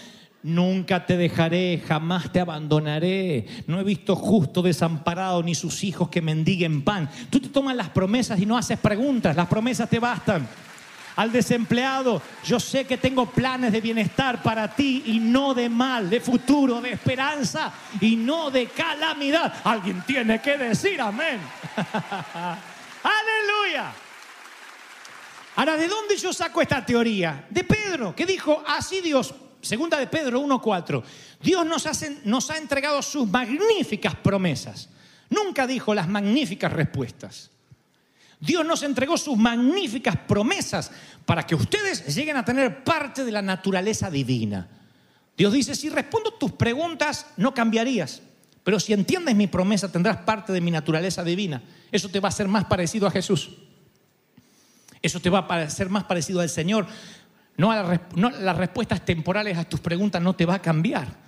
Nunca 0.44 1.06
te 1.06 1.18
dejaré, 1.18 1.84
jamás 1.86 2.32
te 2.32 2.40
abandonaré. 2.40 3.46
No 3.68 3.80
he 3.80 3.84
visto 3.84 4.16
justo 4.16 4.62
desamparado 4.62 5.44
ni 5.44 5.56
sus 5.56 5.84
hijos 5.84 6.10
que 6.10 6.22
mendiguen 6.22 6.84
pan. 6.84 7.10
Tú 7.30 7.40
te 7.42 7.50
tomas 7.50 7.76
las 7.76 7.90
promesas 7.90 8.40
y 8.40 8.46
no 8.46 8.58
haces 8.58 8.80
preguntas, 8.80 9.36
las 9.36 9.48
promesas 9.48 9.90
te 9.90 10.00
bastan. 10.00 10.48
Al 11.18 11.32
desempleado, 11.32 12.22
yo 12.46 12.60
sé 12.60 12.86
que 12.86 12.98
tengo 12.98 13.26
planes 13.26 13.72
de 13.72 13.82
bienestar 13.82 14.42
para 14.44 14.74
ti 14.74 15.02
y 15.08 15.20
no 15.20 15.56
de 15.56 15.68
mal, 15.68 16.10
de 16.10 16.22
futuro, 16.22 16.80
de 16.80 16.92
esperanza 16.94 17.74
y 18.00 18.16
no 18.16 18.52
de 18.52 18.68
calamidad. 18.68 19.52
Alguien 19.64 20.04
tiene 20.06 20.40
que 20.40 20.58
decir 20.58 21.02
amén. 21.02 21.40
Aleluya. 23.04 23.92
Ahora, 25.58 25.76
¿de 25.76 25.88
dónde 25.88 26.16
yo 26.18 26.32
saco 26.32 26.62
esta 26.62 26.86
teoría? 26.86 27.48
De 27.50 27.64
Pedro, 27.64 28.16
que 28.16 28.28
dijo, 28.28 28.64
así 28.68 29.02
Dios, 29.02 29.34
segunda 29.60 29.98
de 29.98 30.06
Pedro 30.06 30.40
1.4, 30.40 31.04
Dios 31.42 31.66
nos, 31.66 31.84
nos 32.26 32.52
ha 32.52 32.58
entregado 32.60 33.02
sus 33.02 33.28
magníficas 33.28 34.14
promesas. 34.14 34.88
Nunca 35.32 35.66
dijo 35.66 35.96
las 35.96 36.08
magníficas 36.08 36.72
respuestas. 36.72 37.50
Dios 38.40 38.64
nos 38.68 38.84
entregó 38.84 39.18
sus 39.18 39.36
magníficas 39.36 40.16
promesas 40.28 40.92
para 41.26 41.42
que 41.42 41.56
ustedes 41.56 42.16
lleguen 42.16 42.38
a 42.38 42.46
tener 42.46 42.84
parte 42.84 43.24
de 43.24 43.32
la 43.32 43.42
naturaleza 43.42 44.12
divina. 44.12 44.68
Dios 45.36 45.52
dice, 45.52 45.74
si 45.74 45.90
respondo 45.90 46.36
tus 46.36 46.52
preguntas, 46.52 47.26
no 47.36 47.56
cambiarías. 47.56 48.22
Pero 48.64 48.80
si 48.80 48.94
entiendes 48.94 49.36
mi 49.36 49.48
promesa, 49.48 49.92
tendrás 49.92 50.18
parte 50.18 50.54
de 50.54 50.62
mi 50.62 50.70
naturaleza 50.70 51.24
divina. 51.24 51.64
Eso 51.92 52.10
te 52.10 52.20
va 52.20 52.28
a 52.28 52.30
hacer 52.30 52.48
más 52.48 52.66
parecido 52.66 53.08
a 53.08 53.12
Jesús. 53.12 53.50
Eso 55.02 55.20
te 55.20 55.30
va 55.30 55.40
a 55.40 55.48
parecer 55.48 55.90
más 55.90 56.04
parecido 56.06 56.42
al 56.42 56.50
Señor. 56.50 56.88
No, 57.58 57.72
a 57.72 58.00
las 58.16 58.58
respuestas 58.58 59.04
temporales 59.04 59.58
a 59.58 59.64
tus 59.64 59.80
preguntas 59.80 60.22
no 60.22 60.36
te 60.36 60.46
va 60.46 60.56
a 60.56 60.62
cambiar. 60.62 61.28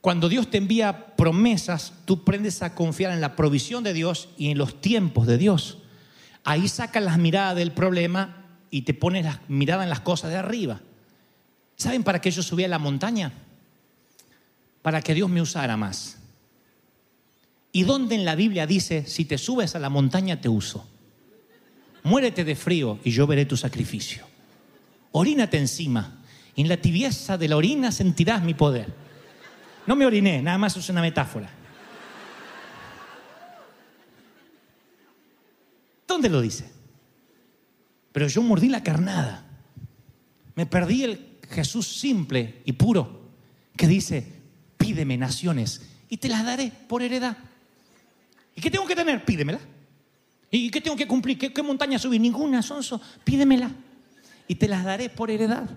Cuando 0.00 0.28
Dios 0.28 0.48
te 0.50 0.58
envía 0.58 1.16
promesas, 1.16 1.92
tú 2.04 2.20
aprendes 2.22 2.62
a 2.62 2.74
confiar 2.74 3.12
en 3.12 3.20
la 3.20 3.36
provisión 3.36 3.82
de 3.84 3.92
Dios 3.92 4.28
y 4.38 4.50
en 4.50 4.58
los 4.58 4.80
tiempos 4.80 5.26
de 5.26 5.38
Dios. 5.38 5.78
Ahí 6.44 6.68
sacas 6.68 7.02
las 7.02 7.18
miradas 7.18 7.56
del 7.56 7.72
problema 7.72 8.46
y 8.70 8.82
te 8.82 8.94
pones 8.94 9.24
la 9.24 9.40
mirada 9.48 9.82
en 9.82 9.90
las 9.90 10.00
cosas 10.00 10.30
de 10.30 10.36
arriba. 10.36 10.80
¿Saben 11.76 12.04
para 12.04 12.20
qué 12.20 12.30
yo 12.30 12.42
subí 12.42 12.64
a 12.64 12.68
la 12.68 12.78
montaña? 12.78 13.32
Para 14.82 15.02
que 15.02 15.14
Dios 15.14 15.28
me 15.28 15.42
usara 15.42 15.76
más. 15.76 16.18
¿Y 17.72 17.82
dónde 17.82 18.14
en 18.14 18.24
la 18.24 18.34
Biblia 18.34 18.66
dice, 18.66 19.04
si 19.06 19.24
te 19.24 19.36
subes 19.36 19.74
a 19.74 19.78
la 19.78 19.90
montaña 19.90 20.40
te 20.40 20.48
uso? 20.48 20.88
Muérete 22.02 22.44
de 22.44 22.56
frío 22.56 22.98
y 23.04 23.10
yo 23.10 23.26
veré 23.26 23.44
tu 23.44 23.56
sacrificio. 23.56 24.24
Orínate 25.12 25.58
encima. 25.58 26.22
En 26.56 26.68
la 26.68 26.76
tibieza 26.76 27.38
de 27.38 27.48
la 27.48 27.56
orina 27.56 27.92
sentirás 27.92 28.42
mi 28.42 28.54
poder. 28.54 28.92
No 29.86 29.96
me 29.96 30.06
oriné, 30.06 30.42
nada 30.42 30.58
más 30.58 30.76
es 30.76 30.88
una 30.88 31.00
metáfora. 31.00 31.50
¿Dónde 36.06 36.28
lo 36.28 36.40
dice? 36.40 36.70
Pero 38.12 38.26
yo 38.26 38.42
mordí 38.42 38.68
la 38.68 38.82
carnada. 38.82 39.44
Me 40.54 40.66
perdí 40.66 41.04
el 41.04 41.38
Jesús 41.50 41.86
simple 41.86 42.62
y 42.64 42.72
puro 42.72 43.30
que 43.76 43.86
dice, 43.86 44.26
pídeme 44.76 45.16
naciones 45.16 45.82
y 46.08 46.16
te 46.16 46.28
las 46.28 46.44
daré 46.44 46.72
por 46.88 47.02
heredad. 47.02 47.36
¿Y 48.56 48.60
qué 48.60 48.70
tengo 48.70 48.86
que 48.86 48.96
tener? 48.96 49.24
Pídemela. 49.24 49.60
¿Y 50.50 50.70
qué 50.70 50.80
tengo 50.80 50.96
que 50.96 51.06
cumplir? 51.06 51.38
¿Qué, 51.38 51.62
montaña 51.62 51.98
subir? 51.98 52.20
Ninguna, 52.20 52.62
Sonso. 52.62 53.00
Pídemela. 53.24 53.70
Y 54.46 54.54
te 54.54 54.66
las 54.66 54.84
daré 54.84 55.10
por 55.10 55.30
heredad. 55.30 55.68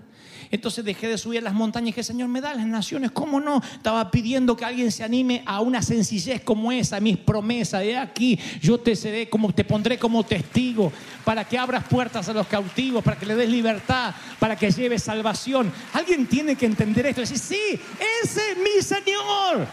Entonces 0.50 0.84
dejé 0.84 1.08
de 1.08 1.16
subir 1.16 1.42
las 1.42 1.54
montañas 1.54 1.88
y 1.88 1.90
dije, 1.92 2.02
Señor, 2.02 2.28
me 2.28 2.40
da 2.40 2.54
las 2.54 2.66
naciones. 2.66 3.10
¿Cómo 3.10 3.40
no? 3.40 3.62
Estaba 3.74 4.10
pidiendo 4.10 4.56
que 4.56 4.64
alguien 4.64 4.92
se 4.92 5.02
anime 5.02 5.42
a 5.46 5.60
una 5.60 5.82
sencillez 5.82 6.42
como 6.42 6.72
esa, 6.72 7.00
mis 7.00 7.16
promesas. 7.16 7.82
De 7.82 7.96
aquí 7.96 8.38
yo 8.60 8.78
te 8.78 8.96
seré 8.96 9.28
como, 9.28 9.52
te 9.54 9.64
pondré 9.64 9.98
como 9.98 10.24
testigo 10.24 10.92
para 11.24 11.44
que 11.46 11.58
abras 11.58 11.84
puertas 11.84 12.28
a 12.28 12.34
los 12.34 12.46
cautivos, 12.46 13.02
para 13.02 13.18
que 13.18 13.26
le 13.26 13.34
des 13.34 13.48
libertad, 13.48 14.14
para 14.38 14.56
que 14.56 14.70
lleves 14.70 15.02
salvación. 15.02 15.72
Alguien 15.92 16.26
tiene 16.26 16.54
que 16.56 16.66
entender 16.66 17.06
esto 17.06 17.22
y 17.22 17.24
decir, 17.24 17.38
sí, 17.38 17.80
ese 18.22 18.52
es 18.52 18.56
mi 18.58 18.82
Señor. 18.82 19.66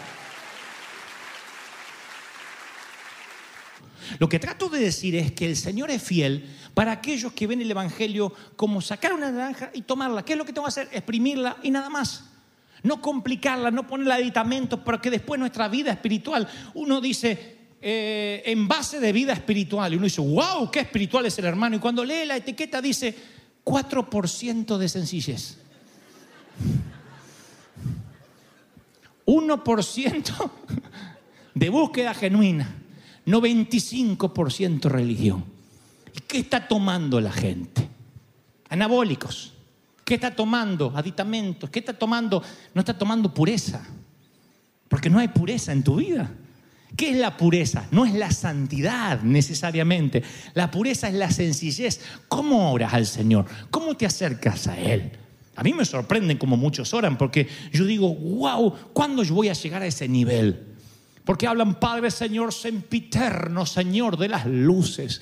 Lo 4.17 4.28
que 4.28 4.39
trato 4.39 4.69
de 4.69 4.80
decir 4.80 5.15
es 5.15 5.32
que 5.32 5.45
el 5.45 5.56
Señor 5.56 5.91
es 5.91 6.02
fiel 6.02 6.50
para 6.74 6.91
aquellos 6.93 7.34
que 7.34 7.45
ven 7.48 7.62
el 7.62 7.69
Evangelio 7.69 8.34
como 8.56 8.82
sacar 8.82 9.13
una 9.13 9.32
naranja 9.32 9.69
y 9.74 9.84
tomarla. 9.84 10.26
¿Qué 10.26 10.34
es 10.34 10.38
lo 10.38 10.45
que 10.45 10.54
tengo 10.54 10.65
que 10.65 10.69
hacer? 10.69 10.89
Exprimirla 10.91 11.58
y 11.62 11.72
nada 11.72 11.89
más. 11.89 12.24
No 12.82 13.02
complicarla, 13.02 13.72
no 13.72 13.86
ponerle 13.86 14.13
aditamentos, 14.13 14.80
porque 14.84 15.12
después 15.12 15.39
nuestra 15.39 15.67
vida 15.67 15.91
espiritual, 15.91 16.48
uno 16.74 17.02
dice, 17.02 17.58
eh, 17.82 18.41
en 18.45 18.67
base 18.67 19.00
de 19.00 19.12
vida 19.12 19.34
espiritual, 19.34 19.93
y 19.93 19.98
uno 19.98 20.06
dice, 20.06 20.22
wow, 20.22 20.72
qué 20.72 20.80
espiritual 20.80 21.26
es 21.26 21.38
el 21.39 21.45
hermano. 21.45 21.76
Y 21.76 21.80
cuando 21.80 22.06
lee 22.06 22.26
la 22.26 22.38
etiqueta 22.38 22.82
dice, 22.82 23.13
4% 23.65 24.78
de 24.78 24.89
sencillez. 24.89 25.58
1% 29.26 30.52
de 31.54 31.69
búsqueda 31.69 32.13
genuina. 32.13 32.79
95% 33.30 34.86
religión. 34.89 35.44
¿Y 36.15 36.22
qué 36.22 36.39
está 36.39 36.68
tomando 36.68 37.22
la 37.22 37.32
gente? 37.32 37.88
Anabólicos. 38.70 39.54
¿Qué 40.04 40.15
está 40.15 40.36
tomando? 40.36 40.92
Aditamentos. 40.96 41.70
¿Qué 41.70 41.80
está 41.80 41.94
tomando? 41.94 42.42
No 42.74 42.82
está 42.82 42.98
tomando 42.98 43.34
pureza. 43.34 43.86
Porque 44.88 45.10
no 45.10 45.20
hay 45.20 45.28
pureza 45.28 45.72
en 45.72 45.84
tu 45.84 45.98
vida. 45.98 46.32
¿Qué 46.98 47.12
es 47.12 47.18
la 47.18 47.38
pureza? 47.38 47.86
No 47.92 48.06
es 48.06 48.13
la 48.13 48.32
santidad 48.32 49.22
necesariamente. 49.22 50.24
La 50.56 50.72
pureza 50.72 51.08
es 51.08 51.13
la 51.13 51.30
sencillez. 51.30 52.02
¿Cómo 52.28 52.72
oras 52.72 52.94
al 52.94 53.06
Señor? 53.06 53.46
¿Cómo 53.70 53.96
te 53.96 54.06
acercas 54.06 54.68
a 54.68 54.80
Él? 54.80 55.12
A 55.56 55.63
mí 55.63 55.74
me 55.74 55.86
sorprenden 55.86 56.38
como 56.38 56.58
muchos 56.58 56.94
oran 56.94 57.18
porque 57.18 57.48
yo 57.72 57.86
digo, 57.86 58.15
wow, 58.15 58.74
¿cuándo 58.94 59.24
yo 59.24 59.36
voy 59.36 59.50
a 59.50 59.54
llegar 59.54 59.82
a 59.82 59.88
ese 59.88 60.08
nivel? 60.08 60.68
Porque 61.30 61.46
hablan 61.46 61.76
Padre, 61.76 62.10
Señor, 62.10 62.52
sempiterno, 62.52 63.63
Señor 63.63 64.18
de 64.18 64.30
las 64.30 64.48
luces. 64.48 65.22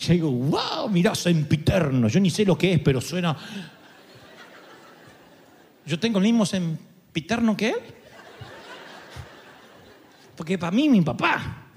Yo 0.00 0.12
digo, 0.12 0.28
wow, 0.28 0.88
mirá, 0.88 1.14
sempiterno. 1.14 2.08
Yo 2.08 2.18
ni 2.18 2.30
sé 2.30 2.44
lo 2.44 2.58
que 2.58 2.72
es, 2.72 2.80
pero 2.80 3.00
suena. 3.00 3.36
Yo 5.86 6.00
tengo 6.00 6.18
el 6.18 6.24
mismo 6.24 6.44
sempiterno 6.44 7.56
que 7.56 7.68
él. 7.68 7.80
Porque 10.36 10.58
para 10.58 10.72
mí, 10.72 10.88
mi 10.88 11.02
papá. 11.02 11.67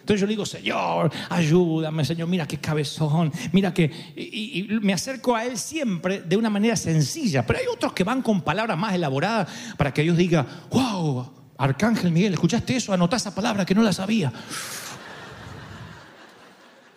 Entonces 0.00 0.20
yo 0.20 0.26
le 0.26 0.32
digo, 0.32 0.46
Señor, 0.46 1.12
ayúdame, 1.28 2.04
Señor, 2.04 2.28
mira 2.28 2.46
qué 2.46 2.58
cabezón, 2.58 3.32
mira 3.52 3.72
que... 3.72 3.84
Y, 4.16 4.66
me 4.80 4.92
acerco 4.92 5.36
a 5.36 5.44
Él 5.44 5.58
siempre 5.58 6.22
de 6.22 6.36
una 6.36 6.50
manera 6.50 6.74
sencilla, 6.76 7.46
pero 7.46 7.58
hay 7.58 7.66
otros 7.66 7.92
que 7.92 8.02
van 8.02 8.22
con 8.22 8.42
palabras 8.42 8.76
más 8.78 8.94
elaboradas 8.94 9.48
para 9.76 9.92
que 9.92 10.02
Dios 10.02 10.16
diga, 10.16 10.46
wow, 10.70 11.30
Arcángel 11.58 12.10
Miguel, 12.10 12.32
¿escuchaste 12.32 12.76
eso? 12.76 12.92
Anotá 12.92 13.16
esa 13.16 13.34
palabra 13.34 13.66
que 13.66 13.74
no 13.74 13.82
la 13.82 13.92
sabía. 13.92 14.32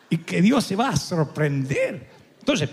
Y 0.10 0.18
que 0.18 0.42
Dios 0.42 0.63
se 0.63 0.76
va 0.76 0.89
a 0.89 0.96
sorprender. 0.96 2.10
Entonces, 2.39 2.70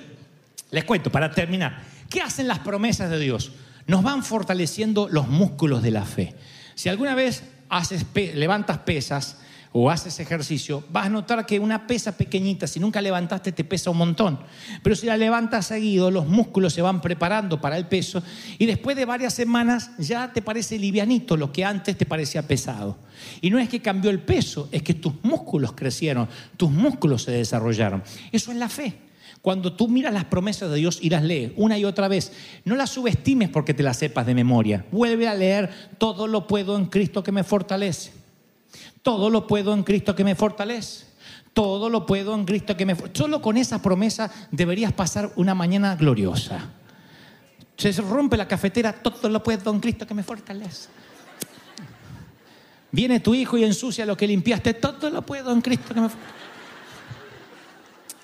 les 0.71 0.85
cuento, 0.85 1.11
para 1.11 1.31
terminar, 1.33 1.83
¿qué 2.09 2.21
hacen 2.21 2.47
las 2.47 2.61
promesas 2.61 3.11
de 3.11 3.19
Dios? 3.19 3.53
Nos 3.87 4.03
van 4.03 4.23
fortaleciendo 4.23 5.09
los 5.09 5.27
músculos 5.27 5.83
de 5.83 5.91
la 5.91 6.05
fe. 6.05 6.37
Si 6.75 6.89
alguna 6.89 7.15
vez 7.15 7.43
haces 7.69 8.07
levantas 8.15 8.79
pesas, 8.79 9.39
o 9.73 9.89
haces 9.89 10.19
ejercicio, 10.19 10.83
vas 10.91 11.07
a 11.07 11.11
notar 11.11 11.47
que 11.47 11.61
una 11.61 11.87
pesa 11.87 12.17
pequeñita, 12.17 12.67
si 12.67 12.81
nunca 12.81 13.01
levantaste, 13.01 13.53
te 13.53 13.63
pesa 13.63 13.91
un 13.91 13.99
montón. 13.99 14.41
Pero 14.83 14.97
si 14.97 15.07
la 15.07 15.17
levantas 15.17 15.67
seguido, 15.67 16.11
los 16.11 16.27
músculos 16.27 16.73
se 16.73 16.83
van 16.83 17.01
preparando 17.01 17.61
para 17.61 17.77
el 17.77 17.87
peso 17.87 18.23
y 18.59 18.67
después 18.67 18.97
de 18.97 19.05
varias 19.05 19.35
semanas 19.35 19.93
ya 19.99 20.33
te 20.33 20.43
parece 20.43 20.79
livianito 20.79 21.37
lo 21.37 21.53
que 21.53 21.65
antes 21.65 21.97
te 21.97 22.05
parecía 22.05 22.43
pesado. 22.43 22.97
Y 23.41 23.51
no 23.51 23.59
es 23.59 23.69
que 23.69 23.81
cambió 23.81 24.11
el 24.11 24.21
peso, 24.21 24.69
es 24.73 24.83
que 24.83 24.95
tus 24.95 25.13
músculos 25.23 25.73
crecieron, 25.73 26.29
tus 26.57 26.71
músculos 26.71 27.23
se 27.23 27.33
desarrollaron. 27.33 28.03
Eso 28.33 28.51
es 28.51 28.57
la 28.57 28.69
fe. 28.69 28.95
Cuando 29.43 29.73
tú 29.73 29.89
miras 29.89 30.13
las 30.13 30.25
promesas 30.25 30.71
de 30.71 30.77
Dios 30.77 30.99
y 31.01 31.09
las 31.09 31.23
lees 31.23 31.53
una 31.57 31.79
y 31.79 31.85
otra 31.85 32.09
vez, 32.09 32.33
no 32.65 32.75
las 32.75 32.91
subestimes 32.91 33.49
porque 33.49 33.73
te 33.73 33.83
las 33.83 33.97
sepas 33.97 34.27
de 34.27 34.35
memoria. 34.35 34.85
Vuelve 34.91 35.29
a 35.29 35.35
leer, 35.35 35.71
todo 35.97 36.27
lo 36.27 36.47
puedo 36.47 36.77
en 36.77 36.87
Cristo 36.87 37.23
que 37.23 37.33
me 37.33 37.45
fortalece. 37.45 38.20
Todo 39.03 39.31
lo 39.31 39.47
puedo 39.47 39.73
en 39.73 39.83
Cristo 39.83 40.15
que 40.15 40.25
me 40.25 40.35
fortalece. 40.35 41.07
Todo 41.53 41.89
lo 41.89 42.07
puedo 42.07 42.35
en 42.35 42.45
Cristo 42.45 42.77
que 42.77 42.87
me 42.87 42.95
fortalece. 42.95 43.19
Solo 43.19 43.43
con 43.43 43.57
esa 43.57 43.83
promesa 43.83 44.31
deberías 44.51 44.93
pasar 44.93 45.33
una 45.37 45.55
mañana 45.55 45.97
gloriosa. 45.97 46.71
Se 47.77 47.93
rompe 48.03 48.37
la 48.37 48.47
cafetera, 48.47 48.93
todo 48.93 49.29
lo 49.29 49.43
puedo 49.43 49.71
en 49.71 49.81
Cristo 49.81 50.07
que 50.07 50.15
me 50.15 50.23
fortalece. 50.23 50.89
Viene 52.93 53.21
tu 53.21 53.35
hijo 53.35 53.57
y 53.57 53.65
ensucia 53.65 54.05
lo 54.05 54.17
que 54.17 54.27
limpiaste, 54.27 54.75
todo 54.75 55.11
lo 55.11 55.23
puedo 55.23 55.53
en 55.53 55.61
Cristo 55.61 55.95
que 55.95 56.01
me 56.01 56.09
fortalece. 56.09 56.41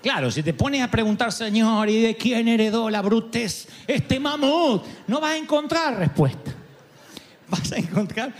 Claro, 0.02 0.30
si 0.30 0.42
te 0.42 0.54
pones 0.54 0.82
a 0.82 0.90
preguntar, 0.90 1.32
Señor, 1.32 1.88
¿y 1.88 2.00
de 2.00 2.16
quién 2.16 2.46
heredó 2.46 2.90
la 2.90 3.02
brutez 3.02 3.66
este 3.88 4.20
mamut? 4.20 4.84
No 5.08 5.20
vas 5.20 5.32
a 5.32 5.36
encontrar 5.36 5.98
respuesta. 5.98 6.52
Vas 7.48 7.72
a 7.72 7.76
encontrar 7.76 8.32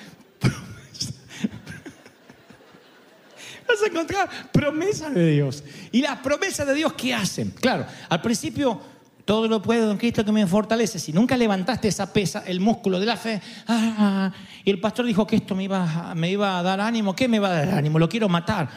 vas 3.67 3.83
a 3.83 3.87
encontrar 3.87 4.29
promesas 4.53 5.15
de 5.15 5.33
Dios. 5.33 5.65
¿Y 5.93 6.03
las 6.03 6.19
promesas 6.19 6.67
de 6.67 6.75
Dios 6.75 6.93
qué 6.95 7.15
hacen? 7.15 7.51
Claro, 7.51 7.87
al 8.09 8.21
principio 8.21 8.81
todo 9.27 9.49
lo 9.49 9.61
puedo 9.61 9.91
en 9.91 9.99
Cristo 9.99 10.25
que 10.25 10.33
me 10.33 10.47
fortalece. 10.47 10.99
Si 10.99 11.13
nunca 11.13 11.37
levantaste 11.37 11.89
esa 11.89 12.13
pesa, 12.13 12.45
el 12.47 12.61
músculo 12.61 13.01
de 13.01 13.07
la 13.07 13.17
fe, 13.17 13.43
ah, 13.67 14.33
y 14.65 14.71
el 14.71 14.81
pastor 14.81 15.05
dijo 15.05 15.27
que 15.27 15.37
esto 15.37 15.55
me 15.55 15.65
iba, 15.65 16.15
me 16.15 16.31
iba 16.31 16.59
a 16.59 16.63
dar 16.63 16.81
ánimo, 16.81 17.15
¿qué 17.15 17.27
me 17.27 17.41
va 17.41 17.49
a 17.49 17.67
dar 17.67 17.75
ánimo? 17.75 17.99
Lo 17.99 18.09
quiero 18.09 18.29
matar. 18.29 18.69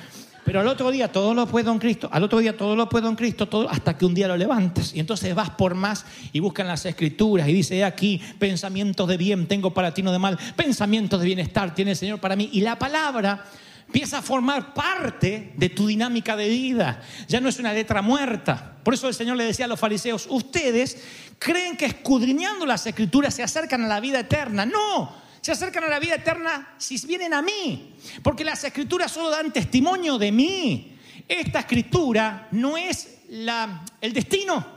Pero 0.43 0.62
al 0.62 0.67
otro 0.67 0.89
día 0.89 1.12
todo 1.12 1.36
lo 1.36 1.45
puedo 1.45 1.71
en 1.71 1.78
Cristo, 1.78 2.10
al 2.12 2.23
otro 2.23 2.39
día 2.39 2.58
todo 2.58 2.75
lo 2.75 2.89
puedo 2.89 3.08
en 3.08 3.15
Cristo, 3.15 3.47
hasta 3.69 3.95
que 3.95 4.04
un 4.04 4.15
día 4.15 4.28
lo 4.28 4.36
levantas. 4.36 4.95
Y 4.95 4.99
entonces 4.99 5.36
vas 5.36 5.52
por 5.52 5.75
más 5.75 6.04
y 6.34 6.39
buscan 6.39 6.65
las 6.65 6.84
escrituras 6.88 7.47
y 7.47 7.54
dice 7.54 7.78
"He 7.78 7.84
aquí, 7.84 8.19
pensamientos 8.39 9.08
de 9.08 9.17
bien 9.17 9.47
tengo 9.47 9.71
para 9.71 9.93
ti, 9.93 10.02
no 10.02 10.12
de 10.12 10.17
mal, 10.17 10.39
pensamientos 10.56 11.19
de 11.19 11.28
bienestar 11.28 11.75
tiene 11.75 11.91
el 11.91 11.97
Señor 11.97 12.19
para 12.19 12.36
mí. 12.36 12.49
Y 12.52 12.62
la 12.62 12.80
palabra 12.80 13.45
empieza 13.89 14.19
a 14.19 14.21
formar 14.21 14.71
parte 14.75 15.52
de 15.58 15.69
tu 15.69 15.88
dinámica 15.88 16.36
de 16.36 16.47
vida. 16.47 17.02
Ya 17.28 17.41
no 17.41 17.49
es 17.49 17.58
una 17.58 17.73
letra 17.73 18.04
muerta. 18.04 18.75
Por 18.84 18.93
eso 18.93 19.08
el 19.08 19.15
Señor 19.15 19.36
le 19.36 19.45
decía 19.45 19.65
a 19.65 19.67
los 19.67 19.80
fariseos, 19.80 20.28
ustedes 20.30 21.04
creen 21.39 21.75
que 21.75 21.86
escudriñando 21.88 22.67
las 22.67 22.86
escrituras 22.86 23.34
se 23.34 23.41
acercan 23.41 23.84
a 23.84 23.88
la 23.88 23.99
vida 23.99 24.19
eterna. 24.19 24.63
No, 24.63 25.12
se 25.41 25.52
acercan 25.54 25.86
a 25.86 25.88
la 25.88 25.97
vida 25.99 26.13
eterna 26.13 26.75
si 26.78 27.04
vienen 27.08 27.34
a 27.34 27.41
mí. 27.41 27.95
Porque 28.21 28.45
las 28.45 28.63
escrituras 28.63 29.12
solo 29.12 29.32
dan 29.32 29.52
testimonio 29.52 30.19
de 30.19 30.32
mí. 30.32 30.95
Esta 31.28 31.62
escritura 31.62 32.47
no 32.52 32.78
es 32.78 33.21
la- 33.30 33.84
el 34.02 34.13
destino, 34.13 34.67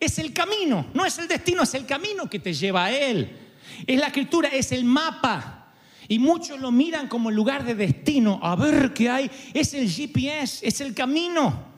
es 0.00 0.18
el 0.18 0.32
camino. 0.32 0.86
No 0.94 1.04
es 1.04 1.18
el 1.18 1.28
destino, 1.28 1.64
es 1.64 1.74
el 1.74 1.84
camino 1.84 2.30
que 2.30 2.38
te 2.38 2.54
lleva 2.54 2.86
a 2.86 2.92
Él. 2.92 3.30
Es 3.86 4.00
la 4.00 4.06
escritura, 4.06 4.48
es 4.48 4.72
el 4.72 4.84
mapa. 4.86 5.63
Y 6.08 6.18
muchos 6.18 6.60
lo 6.60 6.70
miran 6.70 7.08
como 7.08 7.30
lugar 7.30 7.64
de 7.64 7.74
destino. 7.74 8.38
A 8.42 8.56
ver 8.56 8.92
qué 8.92 9.08
hay. 9.08 9.30
Es 9.52 9.74
el 9.74 9.90
GPS, 9.90 10.66
es 10.66 10.80
el 10.80 10.94
camino. 10.94 11.74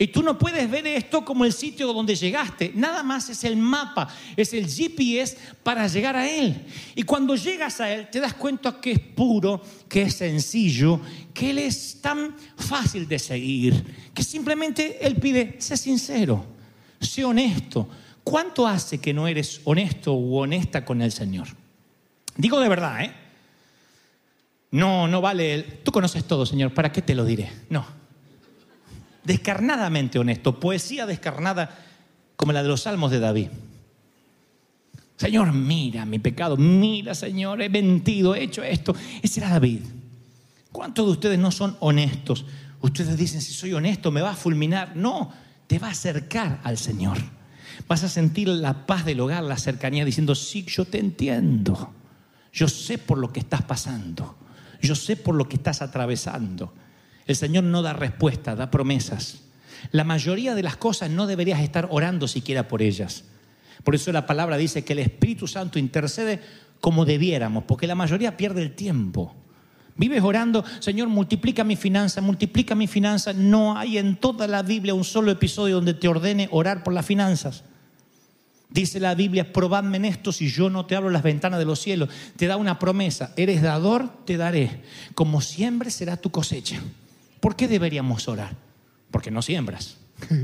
Y 0.00 0.06
tú 0.06 0.22
no 0.22 0.38
puedes 0.38 0.70
ver 0.70 0.86
esto 0.86 1.24
como 1.24 1.44
el 1.44 1.52
sitio 1.52 1.92
donde 1.92 2.14
llegaste. 2.14 2.70
Nada 2.76 3.02
más 3.02 3.28
es 3.30 3.42
el 3.42 3.56
mapa, 3.56 4.08
es 4.36 4.52
el 4.52 4.68
GPS 4.68 5.36
para 5.64 5.88
llegar 5.88 6.14
a 6.14 6.30
Él. 6.30 6.54
Y 6.94 7.02
cuando 7.02 7.34
llegas 7.34 7.80
a 7.80 7.92
Él, 7.92 8.08
te 8.08 8.20
das 8.20 8.34
cuenta 8.34 8.80
que 8.80 8.92
es 8.92 9.00
puro, 9.00 9.60
que 9.88 10.02
es 10.02 10.14
sencillo, 10.14 11.00
que 11.34 11.50
Él 11.50 11.58
es 11.58 11.98
tan 12.00 12.36
fácil 12.56 13.08
de 13.08 13.18
seguir, 13.18 13.84
que 14.14 14.22
simplemente 14.22 15.04
Él 15.04 15.16
pide, 15.16 15.56
sé 15.58 15.76
sincero, 15.76 16.46
sé 17.00 17.24
honesto. 17.24 17.88
¿Cuánto 18.22 18.68
hace 18.68 18.98
que 18.98 19.12
no 19.12 19.26
eres 19.26 19.60
honesto 19.64 20.14
u 20.14 20.36
honesta 20.36 20.84
con 20.84 21.02
el 21.02 21.10
Señor? 21.10 21.48
Digo 22.36 22.60
de 22.60 22.68
verdad, 22.68 23.02
¿eh? 23.02 23.27
No, 24.70 25.08
no 25.08 25.20
vale 25.20 25.54
el, 25.54 25.64
tú 25.82 25.92
conoces 25.92 26.24
todo, 26.24 26.44
Señor, 26.44 26.74
¿para 26.74 26.92
qué 26.92 27.02
te 27.02 27.14
lo 27.14 27.24
diré? 27.24 27.50
No. 27.70 27.86
Descarnadamente 29.24 30.18
honesto, 30.18 30.60
poesía 30.60 31.06
descarnada 31.06 31.84
como 32.36 32.52
la 32.52 32.62
de 32.62 32.68
los 32.68 32.82
salmos 32.82 33.10
de 33.10 33.20
David. 33.20 33.48
Señor, 35.16 35.52
mira 35.52 36.04
mi 36.04 36.18
pecado, 36.18 36.56
mira, 36.56 37.14
Señor, 37.14 37.60
he 37.60 37.68
mentido, 37.68 38.34
he 38.34 38.44
hecho 38.44 38.62
esto. 38.62 38.94
Ese 39.20 39.40
era 39.40 39.50
David. 39.50 39.80
¿Cuántos 40.70 41.06
de 41.06 41.12
ustedes 41.12 41.38
no 41.38 41.50
son 41.50 41.76
honestos? 41.80 42.44
Ustedes 42.80 43.16
dicen, 43.16 43.40
si 43.40 43.52
soy 43.52 43.72
honesto, 43.72 44.12
me 44.12 44.20
va 44.20 44.30
a 44.30 44.36
fulminar. 44.36 44.94
No, 44.94 45.32
te 45.66 45.80
va 45.80 45.88
a 45.88 45.90
acercar 45.90 46.60
al 46.62 46.78
Señor. 46.78 47.18
Vas 47.88 48.04
a 48.04 48.08
sentir 48.08 48.48
la 48.48 48.86
paz 48.86 49.04
del 49.04 49.18
hogar, 49.20 49.42
la 49.42 49.56
cercanía, 49.56 50.04
diciendo, 50.04 50.36
sí, 50.36 50.64
yo 50.68 50.84
te 50.84 51.00
entiendo. 51.00 51.92
Yo 52.52 52.68
sé 52.68 52.98
por 52.98 53.18
lo 53.18 53.32
que 53.32 53.40
estás 53.40 53.62
pasando. 53.62 54.36
Yo 54.80 54.94
sé 54.94 55.16
por 55.16 55.34
lo 55.34 55.48
que 55.48 55.56
estás 55.56 55.82
atravesando. 55.82 56.72
El 57.26 57.36
Señor 57.36 57.64
no 57.64 57.82
da 57.82 57.92
respuesta, 57.92 58.54
da 58.54 58.70
promesas. 58.70 59.42
La 59.92 60.04
mayoría 60.04 60.54
de 60.54 60.62
las 60.62 60.76
cosas 60.76 61.10
no 61.10 61.26
deberías 61.26 61.60
estar 61.60 61.88
orando 61.90 62.26
siquiera 62.28 62.68
por 62.68 62.82
ellas. 62.82 63.24
Por 63.84 63.94
eso 63.94 64.12
la 64.12 64.26
palabra 64.26 64.56
dice 64.56 64.84
que 64.84 64.92
el 64.92 65.00
Espíritu 65.00 65.46
Santo 65.46 65.78
intercede 65.78 66.40
como 66.80 67.04
debiéramos, 67.04 67.64
porque 67.64 67.86
la 67.86 67.94
mayoría 67.94 68.36
pierde 68.36 68.62
el 68.62 68.74
tiempo. 68.74 69.34
Vives 69.96 70.22
orando, 70.22 70.64
Señor, 70.78 71.08
multiplica 71.08 71.64
mi 71.64 71.74
finanza, 71.74 72.20
multiplica 72.20 72.74
mi 72.74 72.86
finanza. 72.86 73.32
No 73.32 73.76
hay 73.76 73.98
en 73.98 74.16
toda 74.16 74.46
la 74.46 74.62
Biblia 74.62 74.94
un 74.94 75.04
solo 75.04 75.30
episodio 75.32 75.76
donde 75.76 75.94
te 75.94 76.06
ordene 76.06 76.48
orar 76.52 76.84
por 76.84 76.94
las 76.94 77.04
finanzas. 77.04 77.64
Dice 78.70 79.00
la 79.00 79.14
Biblia, 79.14 79.52
probadme 79.52 79.96
en 79.96 80.04
esto 80.04 80.30
si 80.30 80.48
yo 80.48 80.68
no 80.68 80.84
te 80.84 80.94
abro 80.94 81.08
las 81.10 81.22
ventanas 81.22 81.58
de 81.58 81.64
los 81.64 81.80
cielos. 81.80 82.10
Te 82.36 82.46
da 82.46 82.56
una 82.56 82.78
promesa, 82.78 83.32
eres 83.36 83.62
dador, 83.62 84.24
te 84.26 84.36
daré. 84.36 84.82
Como 85.14 85.40
siembres 85.40 85.94
será 85.94 86.18
tu 86.18 86.30
cosecha. 86.30 86.78
¿Por 87.40 87.56
qué 87.56 87.66
deberíamos 87.66 88.28
orar? 88.28 88.56
Porque 89.10 89.30
no 89.30 89.42
siembras. 89.42 89.96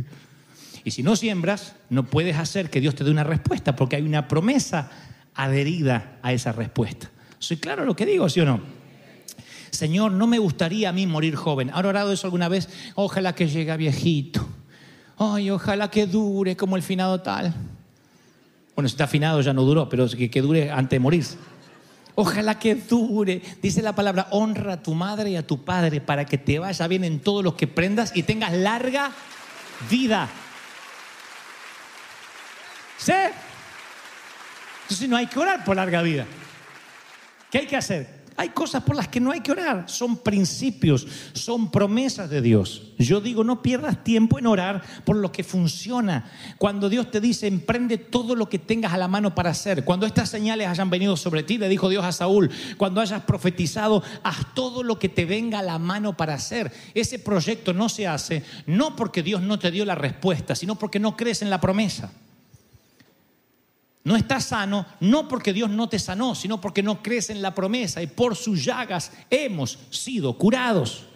Y 0.87 0.91
si 0.91 1.03
no 1.03 1.17
siembras, 1.17 1.77
no 1.89 2.05
puedes 2.05 2.37
hacer 2.37 2.69
que 2.69 2.79
Dios 2.79 2.95
te 2.95 3.05
dé 3.05 3.11
una 3.11 3.25
respuesta, 3.25 3.75
porque 3.75 3.97
hay 3.97 4.03
una 4.03 4.29
promesa 4.29 4.91
adherida 5.35 6.19
a 6.23 6.35
esa 6.35 6.53
respuesta. 6.53 7.11
¿Soy 7.39 7.57
claro 7.57 7.87
lo 7.87 7.97
que 7.97 8.05
digo, 8.05 8.29
sí 8.29 8.41
o 8.41 8.45
no? 8.45 8.61
Señor, 9.71 10.13
no 10.13 10.27
me 10.27 10.39
gustaría 10.39 10.91
a 10.91 10.93
mí 10.93 11.07
morir 11.07 11.37
joven. 11.37 11.71
¿Has 11.71 11.85
orado 11.85 12.13
eso 12.13 12.27
alguna 12.27 12.49
vez? 12.49 12.69
Ojalá 12.97 13.35
que 13.35 13.49
llegue 13.49 13.75
viejito. 13.79 14.47
Ay, 15.17 15.51
ojalá 15.51 15.91
que 15.91 16.07
dure 16.07 16.55
como 16.55 16.77
el 16.77 16.83
finado 16.83 17.23
tal. 17.23 17.55
Bueno, 18.75 18.89
si 18.89 18.95
está 18.95 19.05
afinado 19.05 19.41
ya 19.41 19.53
no 19.53 19.63
duró, 19.63 19.89
pero 19.89 20.09
que, 20.09 20.43
dure 20.43 20.71
antes 20.71 20.91
de 20.91 21.01
morir. 21.01 21.25
Ojalá 22.17 22.59
que 22.59 22.75
dure. 22.75 23.41
Dice 23.63 23.83
la 23.83 23.95
palabra, 23.95 24.29
honra 24.31 24.75
a 24.75 24.83
tu 24.83 24.95
madre 24.95 25.31
y 25.31 25.37
a 25.37 25.47
tu 25.47 25.65
padre 25.65 26.01
para 26.01 26.25
que 26.25 26.39
te 26.39 26.59
vaya 26.59 26.87
bien 26.87 27.05
en 27.05 27.21
todos 27.21 27.45
los 27.45 27.55
que 27.55 27.67
prendas 27.67 28.13
y 28.17 28.23
tengas 28.23 28.53
larga 28.53 29.13
vida. 29.91 30.29
¿Sí? 32.99 33.13
Entonces 34.83 35.09
no 35.09 35.17
hay 35.17 35.27
que 35.27 35.39
orar 35.39 35.65
por 35.65 35.77
larga 35.77 36.03
vida. 36.03 36.27
¿Qué 37.51 37.59
hay 37.59 37.67
que 37.67 37.77
hacer? 37.77 38.24
Hay 38.37 38.49
cosas 38.49 38.83
por 38.83 38.97
las 38.97 39.07
que 39.07 39.21
no 39.21 39.31
hay 39.31 39.41
que 39.41 39.53
orar. 39.53 39.85
Son 39.89 40.17
principios, 40.17 41.07
son 41.35 41.71
promesas 41.71 42.29
de 42.29 42.43
Dios. 42.43 42.93
Yo 42.99 43.21
digo, 43.21 43.45
no 43.45 43.63
pierdas 43.63 44.03
tiempo 44.03 44.39
en 44.39 44.47
orar 44.47 44.83
por 45.05 45.17
lo 45.17 45.31
que 45.31 45.45
funciona. 45.45 46.31
Cuando 46.59 46.89
Dios 46.89 47.11
te 47.13 47.21
dice, 47.21 47.47
emprende 47.47 47.97
todo 47.97 48.35
lo 48.35 48.49
que 48.49 48.59
tengas 48.59 48.93
a 48.93 48.99
la 48.99 49.07
mano 49.07 49.35
para 49.37 49.51
hacer. 49.51 49.85
Cuando 49.85 50.05
estas 50.05 50.31
señales 50.31 50.67
hayan 50.67 50.91
venido 50.91 51.17
sobre 51.17 51.45
ti, 51.45 51.59
le 51.59 51.69
dijo 51.69 51.89
Dios 51.89 52.05
a 52.05 52.11
Saúl, 52.11 52.51
cuando 52.77 53.01
hayas 53.01 53.23
profetizado, 53.23 54.03
haz 54.25 54.53
todo 54.55 54.83
lo 54.83 54.99
que 54.99 55.09
te 55.09 55.27
venga 55.27 55.61
a 55.61 55.63
la 55.63 55.79
mano 55.79 56.17
para 56.17 56.35
hacer. 56.35 56.73
Ese 56.93 57.21
proyecto 57.21 57.73
no 57.73 57.89
se 57.89 58.09
hace, 58.09 58.43
no 58.67 58.97
porque 58.97 59.23
Dios 59.23 59.43
no 59.43 59.61
te 59.61 59.71
dio 59.71 59.85
la 59.85 59.95
respuesta, 59.95 60.57
sino 60.57 60.75
porque 60.75 60.99
no 60.99 61.17
crees 61.17 61.43
en 61.43 61.51
la 61.51 61.61
promesa. 61.61 62.11
No 64.05 64.17
estás 64.17 64.45
sano 64.45 64.85
no 65.01 65.27
porque 65.27 65.55
Dios 65.55 65.71
no 65.71 65.89
te 65.89 65.99
sanó, 65.99 66.35
sino 66.35 66.61
porque 66.61 66.83
no 66.83 67.03
crees 67.03 67.31
en 67.31 67.41
la 67.41 67.55
promesa 67.55 68.03
y 68.03 68.07
por 68.07 68.37
sus 68.37 68.63
llagas 68.63 69.11
hemos 69.31 69.79
sido 69.91 70.37
curados. 70.37 71.07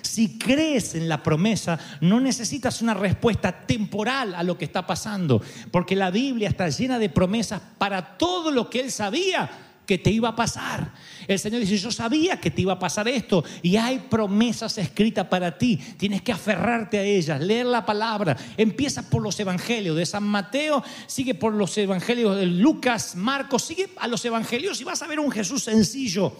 Si 0.00 0.38
crees 0.38 0.94
en 0.94 1.08
la 1.08 1.22
promesa, 1.22 1.78
no 2.00 2.18
necesitas 2.18 2.80
una 2.80 2.94
respuesta 2.94 3.66
temporal 3.66 4.34
a 4.34 4.42
lo 4.42 4.56
que 4.56 4.64
está 4.64 4.86
pasando, 4.86 5.42
porque 5.70 5.94
la 5.94 6.10
Biblia 6.10 6.48
está 6.48 6.70
llena 6.70 6.98
de 6.98 7.10
promesas 7.10 7.60
para 7.76 8.16
todo 8.16 8.50
lo 8.50 8.70
que 8.70 8.80
Él 8.80 8.90
sabía 8.90 9.69
que 9.86 9.98
te 9.98 10.10
iba 10.10 10.28
a 10.28 10.36
pasar. 10.36 10.92
El 11.26 11.38
Señor 11.38 11.60
dice, 11.60 11.76
yo 11.76 11.90
sabía 11.90 12.40
que 12.40 12.50
te 12.50 12.62
iba 12.62 12.72
a 12.74 12.78
pasar 12.78 13.08
esto 13.08 13.44
y 13.62 13.76
hay 13.76 13.98
promesas 13.98 14.78
escritas 14.78 15.26
para 15.26 15.58
ti. 15.58 15.76
Tienes 15.76 16.22
que 16.22 16.32
aferrarte 16.32 16.98
a 16.98 17.02
ellas, 17.02 17.40
leer 17.40 17.66
la 17.66 17.84
palabra. 17.84 18.36
Empieza 18.56 19.08
por 19.08 19.22
los 19.22 19.38
evangelios 19.40 19.96
de 19.96 20.06
San 20.06 20.24
Mateo, 20.24 20.82
sigue 21.06 21.34
por 21.34 21.52
los 21.52 21.76
evangelios 21.76 22.36
de 22.36 22.46
Lucas, 22.46 23.16
Marcos, 23.16 23.64
sigue 23.64 23.90
a 23.98 24.06
los 24.06 24.24
evangelios 24.24 24.80
y 24.80 24.84
vas 24.84 25.02
a 25.02 25.06
ver 25.06 25.20
un 25.20 25.30
Jesús 25.30 25.64
sencillo, 25.64 26.32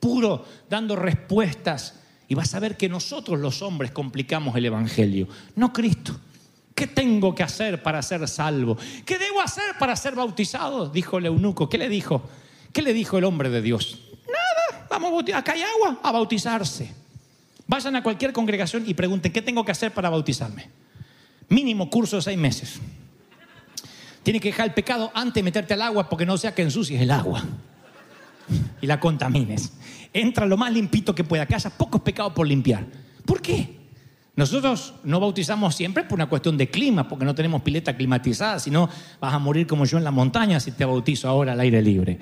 puro, 0.00 0.44
dando 0.68 0.96
respuestas. 0.96 2.00
Y 2.28 2.34
vas 2.34 2.52
a 2.54 2.60
ver 2.60 2.76
que 2.76 2.88
nosotros 2.88 3.38
los 3.38 3.62
hombres 3.62 3.92
complicamos 3.92 4.56
el 4.56 4.66
evangelio, 4.66 5.28
no 5.54 5.72
Cristo. 5.72 6.18
¿Qué 6.74 6.86
tengo 6.86 7.34
que 7.34 7.42
hacer 7.42 7.82
para 7.82 8.02
ser 8.02 8.28
salvo? 8.28 8.76
¿Qué 9.06 9.16
debo 9.16 9.40
hacer 9.40 9.78
para 9.78 9.96
ser 9.96 10.14
bautizado? 10.14 10.90
Dijo 10.90 11.16
el 11.16 11.24
eunuco. 11.26 11.70
¿Qué 11.70 11.78
le 11.78 11.88
dijo? 11.88 12.28
¿Qué 12.76 12.82
le 12.82 12.92
dijo 12.92 13.16
el 13.16 13.24
hombre 13.24 13.48
de 13.48 13.62
Dios? 13.62 14.02
Nada, 14.26 14.86
vamos 14.90 15.24
a. 15.32 15.38
Acá 15.38 15.52
hay 15.52 15.62
agua, 15.62 15.98
a 16.02 16.12
bautizarse. 16.12 16.92
Vayan 17.66 17.96
a 17.96 18.02
cualquier 18.02 18.34
congregación 18.34 18.84
y 18.86 18.92
pregunten, 18.92 19.32
¿qué 19.32 19.40
tengo 19.40 19.64
que 19.64 19.72
hacer 19.72 19.94
para 19.94 20.10
bautizarme? 20.10 20.68
Mínimo 21.48 21.88
curso 21.88 22.16
de 22.16 22.22
seis 22.22 22.36
meses. 22.36 22.78
Tienes 24.22 24.42
que 24.42 24.48
dejar 24.48 24.66
el 24.66 24.74
pecado 24.74 25.10
antes 25.14 25.36
de 25.36 25.42
meterte 25.42 25.72
al 25.72 25.80
agua 25.80 26.06
porque 26.10 26.26
no 26.26 26.36
sea 26.36 26.54
que 26.54 26.60
ensucies 26.60 27.00
el 27.00 27.10
agua 27.12 27.42
y 28.82 28.86
la 28.86 29.00
contamines. 29.00 29.72
Entra 30.12 30.44
lo 30.44 30.58
más 30.58 30.70
limpito 30.70 31.14
que 31.14 31.24
pueda, 31.24 31.46
que 31.46 31.54
haya 31.54 31.70
pocos 31.70 32.02
pecados 32.02 32.34
por 32.34 32.46
limpiar. 32.46 32.84
¿Por 33.24 33.40
qué? 33.40 33.74
Nosotros 34.34 34.92
no 35.02 35.18
bautizamos 35.18 35.74
siempre 35.74 36.04
por 36.04 36.16
una 36.16 36.28
cuestión 36.28 36.58
de 36.58 36.68
clima, 36.68 37.08
porque 37.08 37.24
no 37.24 37.34
tenemos 37.34 37.62
pileta 37.62 37.96
climatizada, 37.96 38.58
sino 38.58 38.90
vas 39.18 39.32
a 39.32 39.38
morir 39.38 39.66
como 39.66 39.86
yo 39.86 39.96
en 39.96 40.04
la 40.04 40.10
montaña 40.10 40.60
si 40.60 40.72
te 40.72 40.84
bautizo 40.84 41.26
ahora 41.26 41.52
al 41.52 41.60
aire 41.60 41.80
libre. 41.80 42.18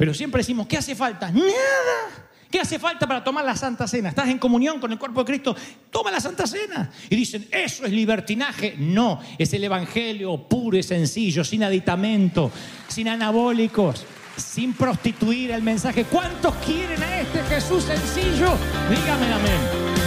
Pero 0.00 0.14
siempre 0.14 0.38
decimos, 0.38 0.66
¿qué 0.66 0.78
hace 0.78 0.94
falta? 0.94 1.30
Nada. 1.30 2.30
¿Qué 2.50 2.58
hace 2.58 2.78
falta 2.78 3.06
para 3.06 3.22
tomar 3.22 3.44
la 3.44 3.54
Santa 3.54 3.86
Cena? 3.86 4.08
¿Estás 4.08 4.30
en 4.30 4.38
comunión 4.38 4.80
con 4.80 4.90
el 4.90 4.98
cuerpo 4.98 5.20
de 5.20 5.26
Cristo? 5.26 5.54
Toma 5.90 6.10
la 6.10 6.18
Santa 6.18 6.46
Cena. 6.46 6.90
Y 7.10 7.16
dicen, 7.16 7.46
eso 7.50 7.84
es 7.84 7.92
libertinaje. 7.92 8.76
No, 8.78 9.20
es 9.36 9.52
el 9.52 9.62
Evangelio 9.62 10.48
puro 10.48 10.78
y 10.78 10.82
sencillo, 10.82 11.44
sin 11.44 11.64
aditamento, 11.64 12.50
sin 12.88 13.08
anabólicos, 13.08 14.06
sin 14.38 14.72
prostituir 14.72 15.50
el 15.50 15.60
mensaje. 15.60 16.04
¿Cuántos 16.04 16.54
quieren 16.64 17.02
a 17.02 17.20
este 17.20 17.42
Jesús 17.42 17.84
sencillo? 17.84 18.54
Dígame 18.88 19.32
amén. 19.34 20.00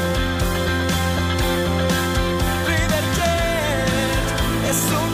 es 4.67 5.12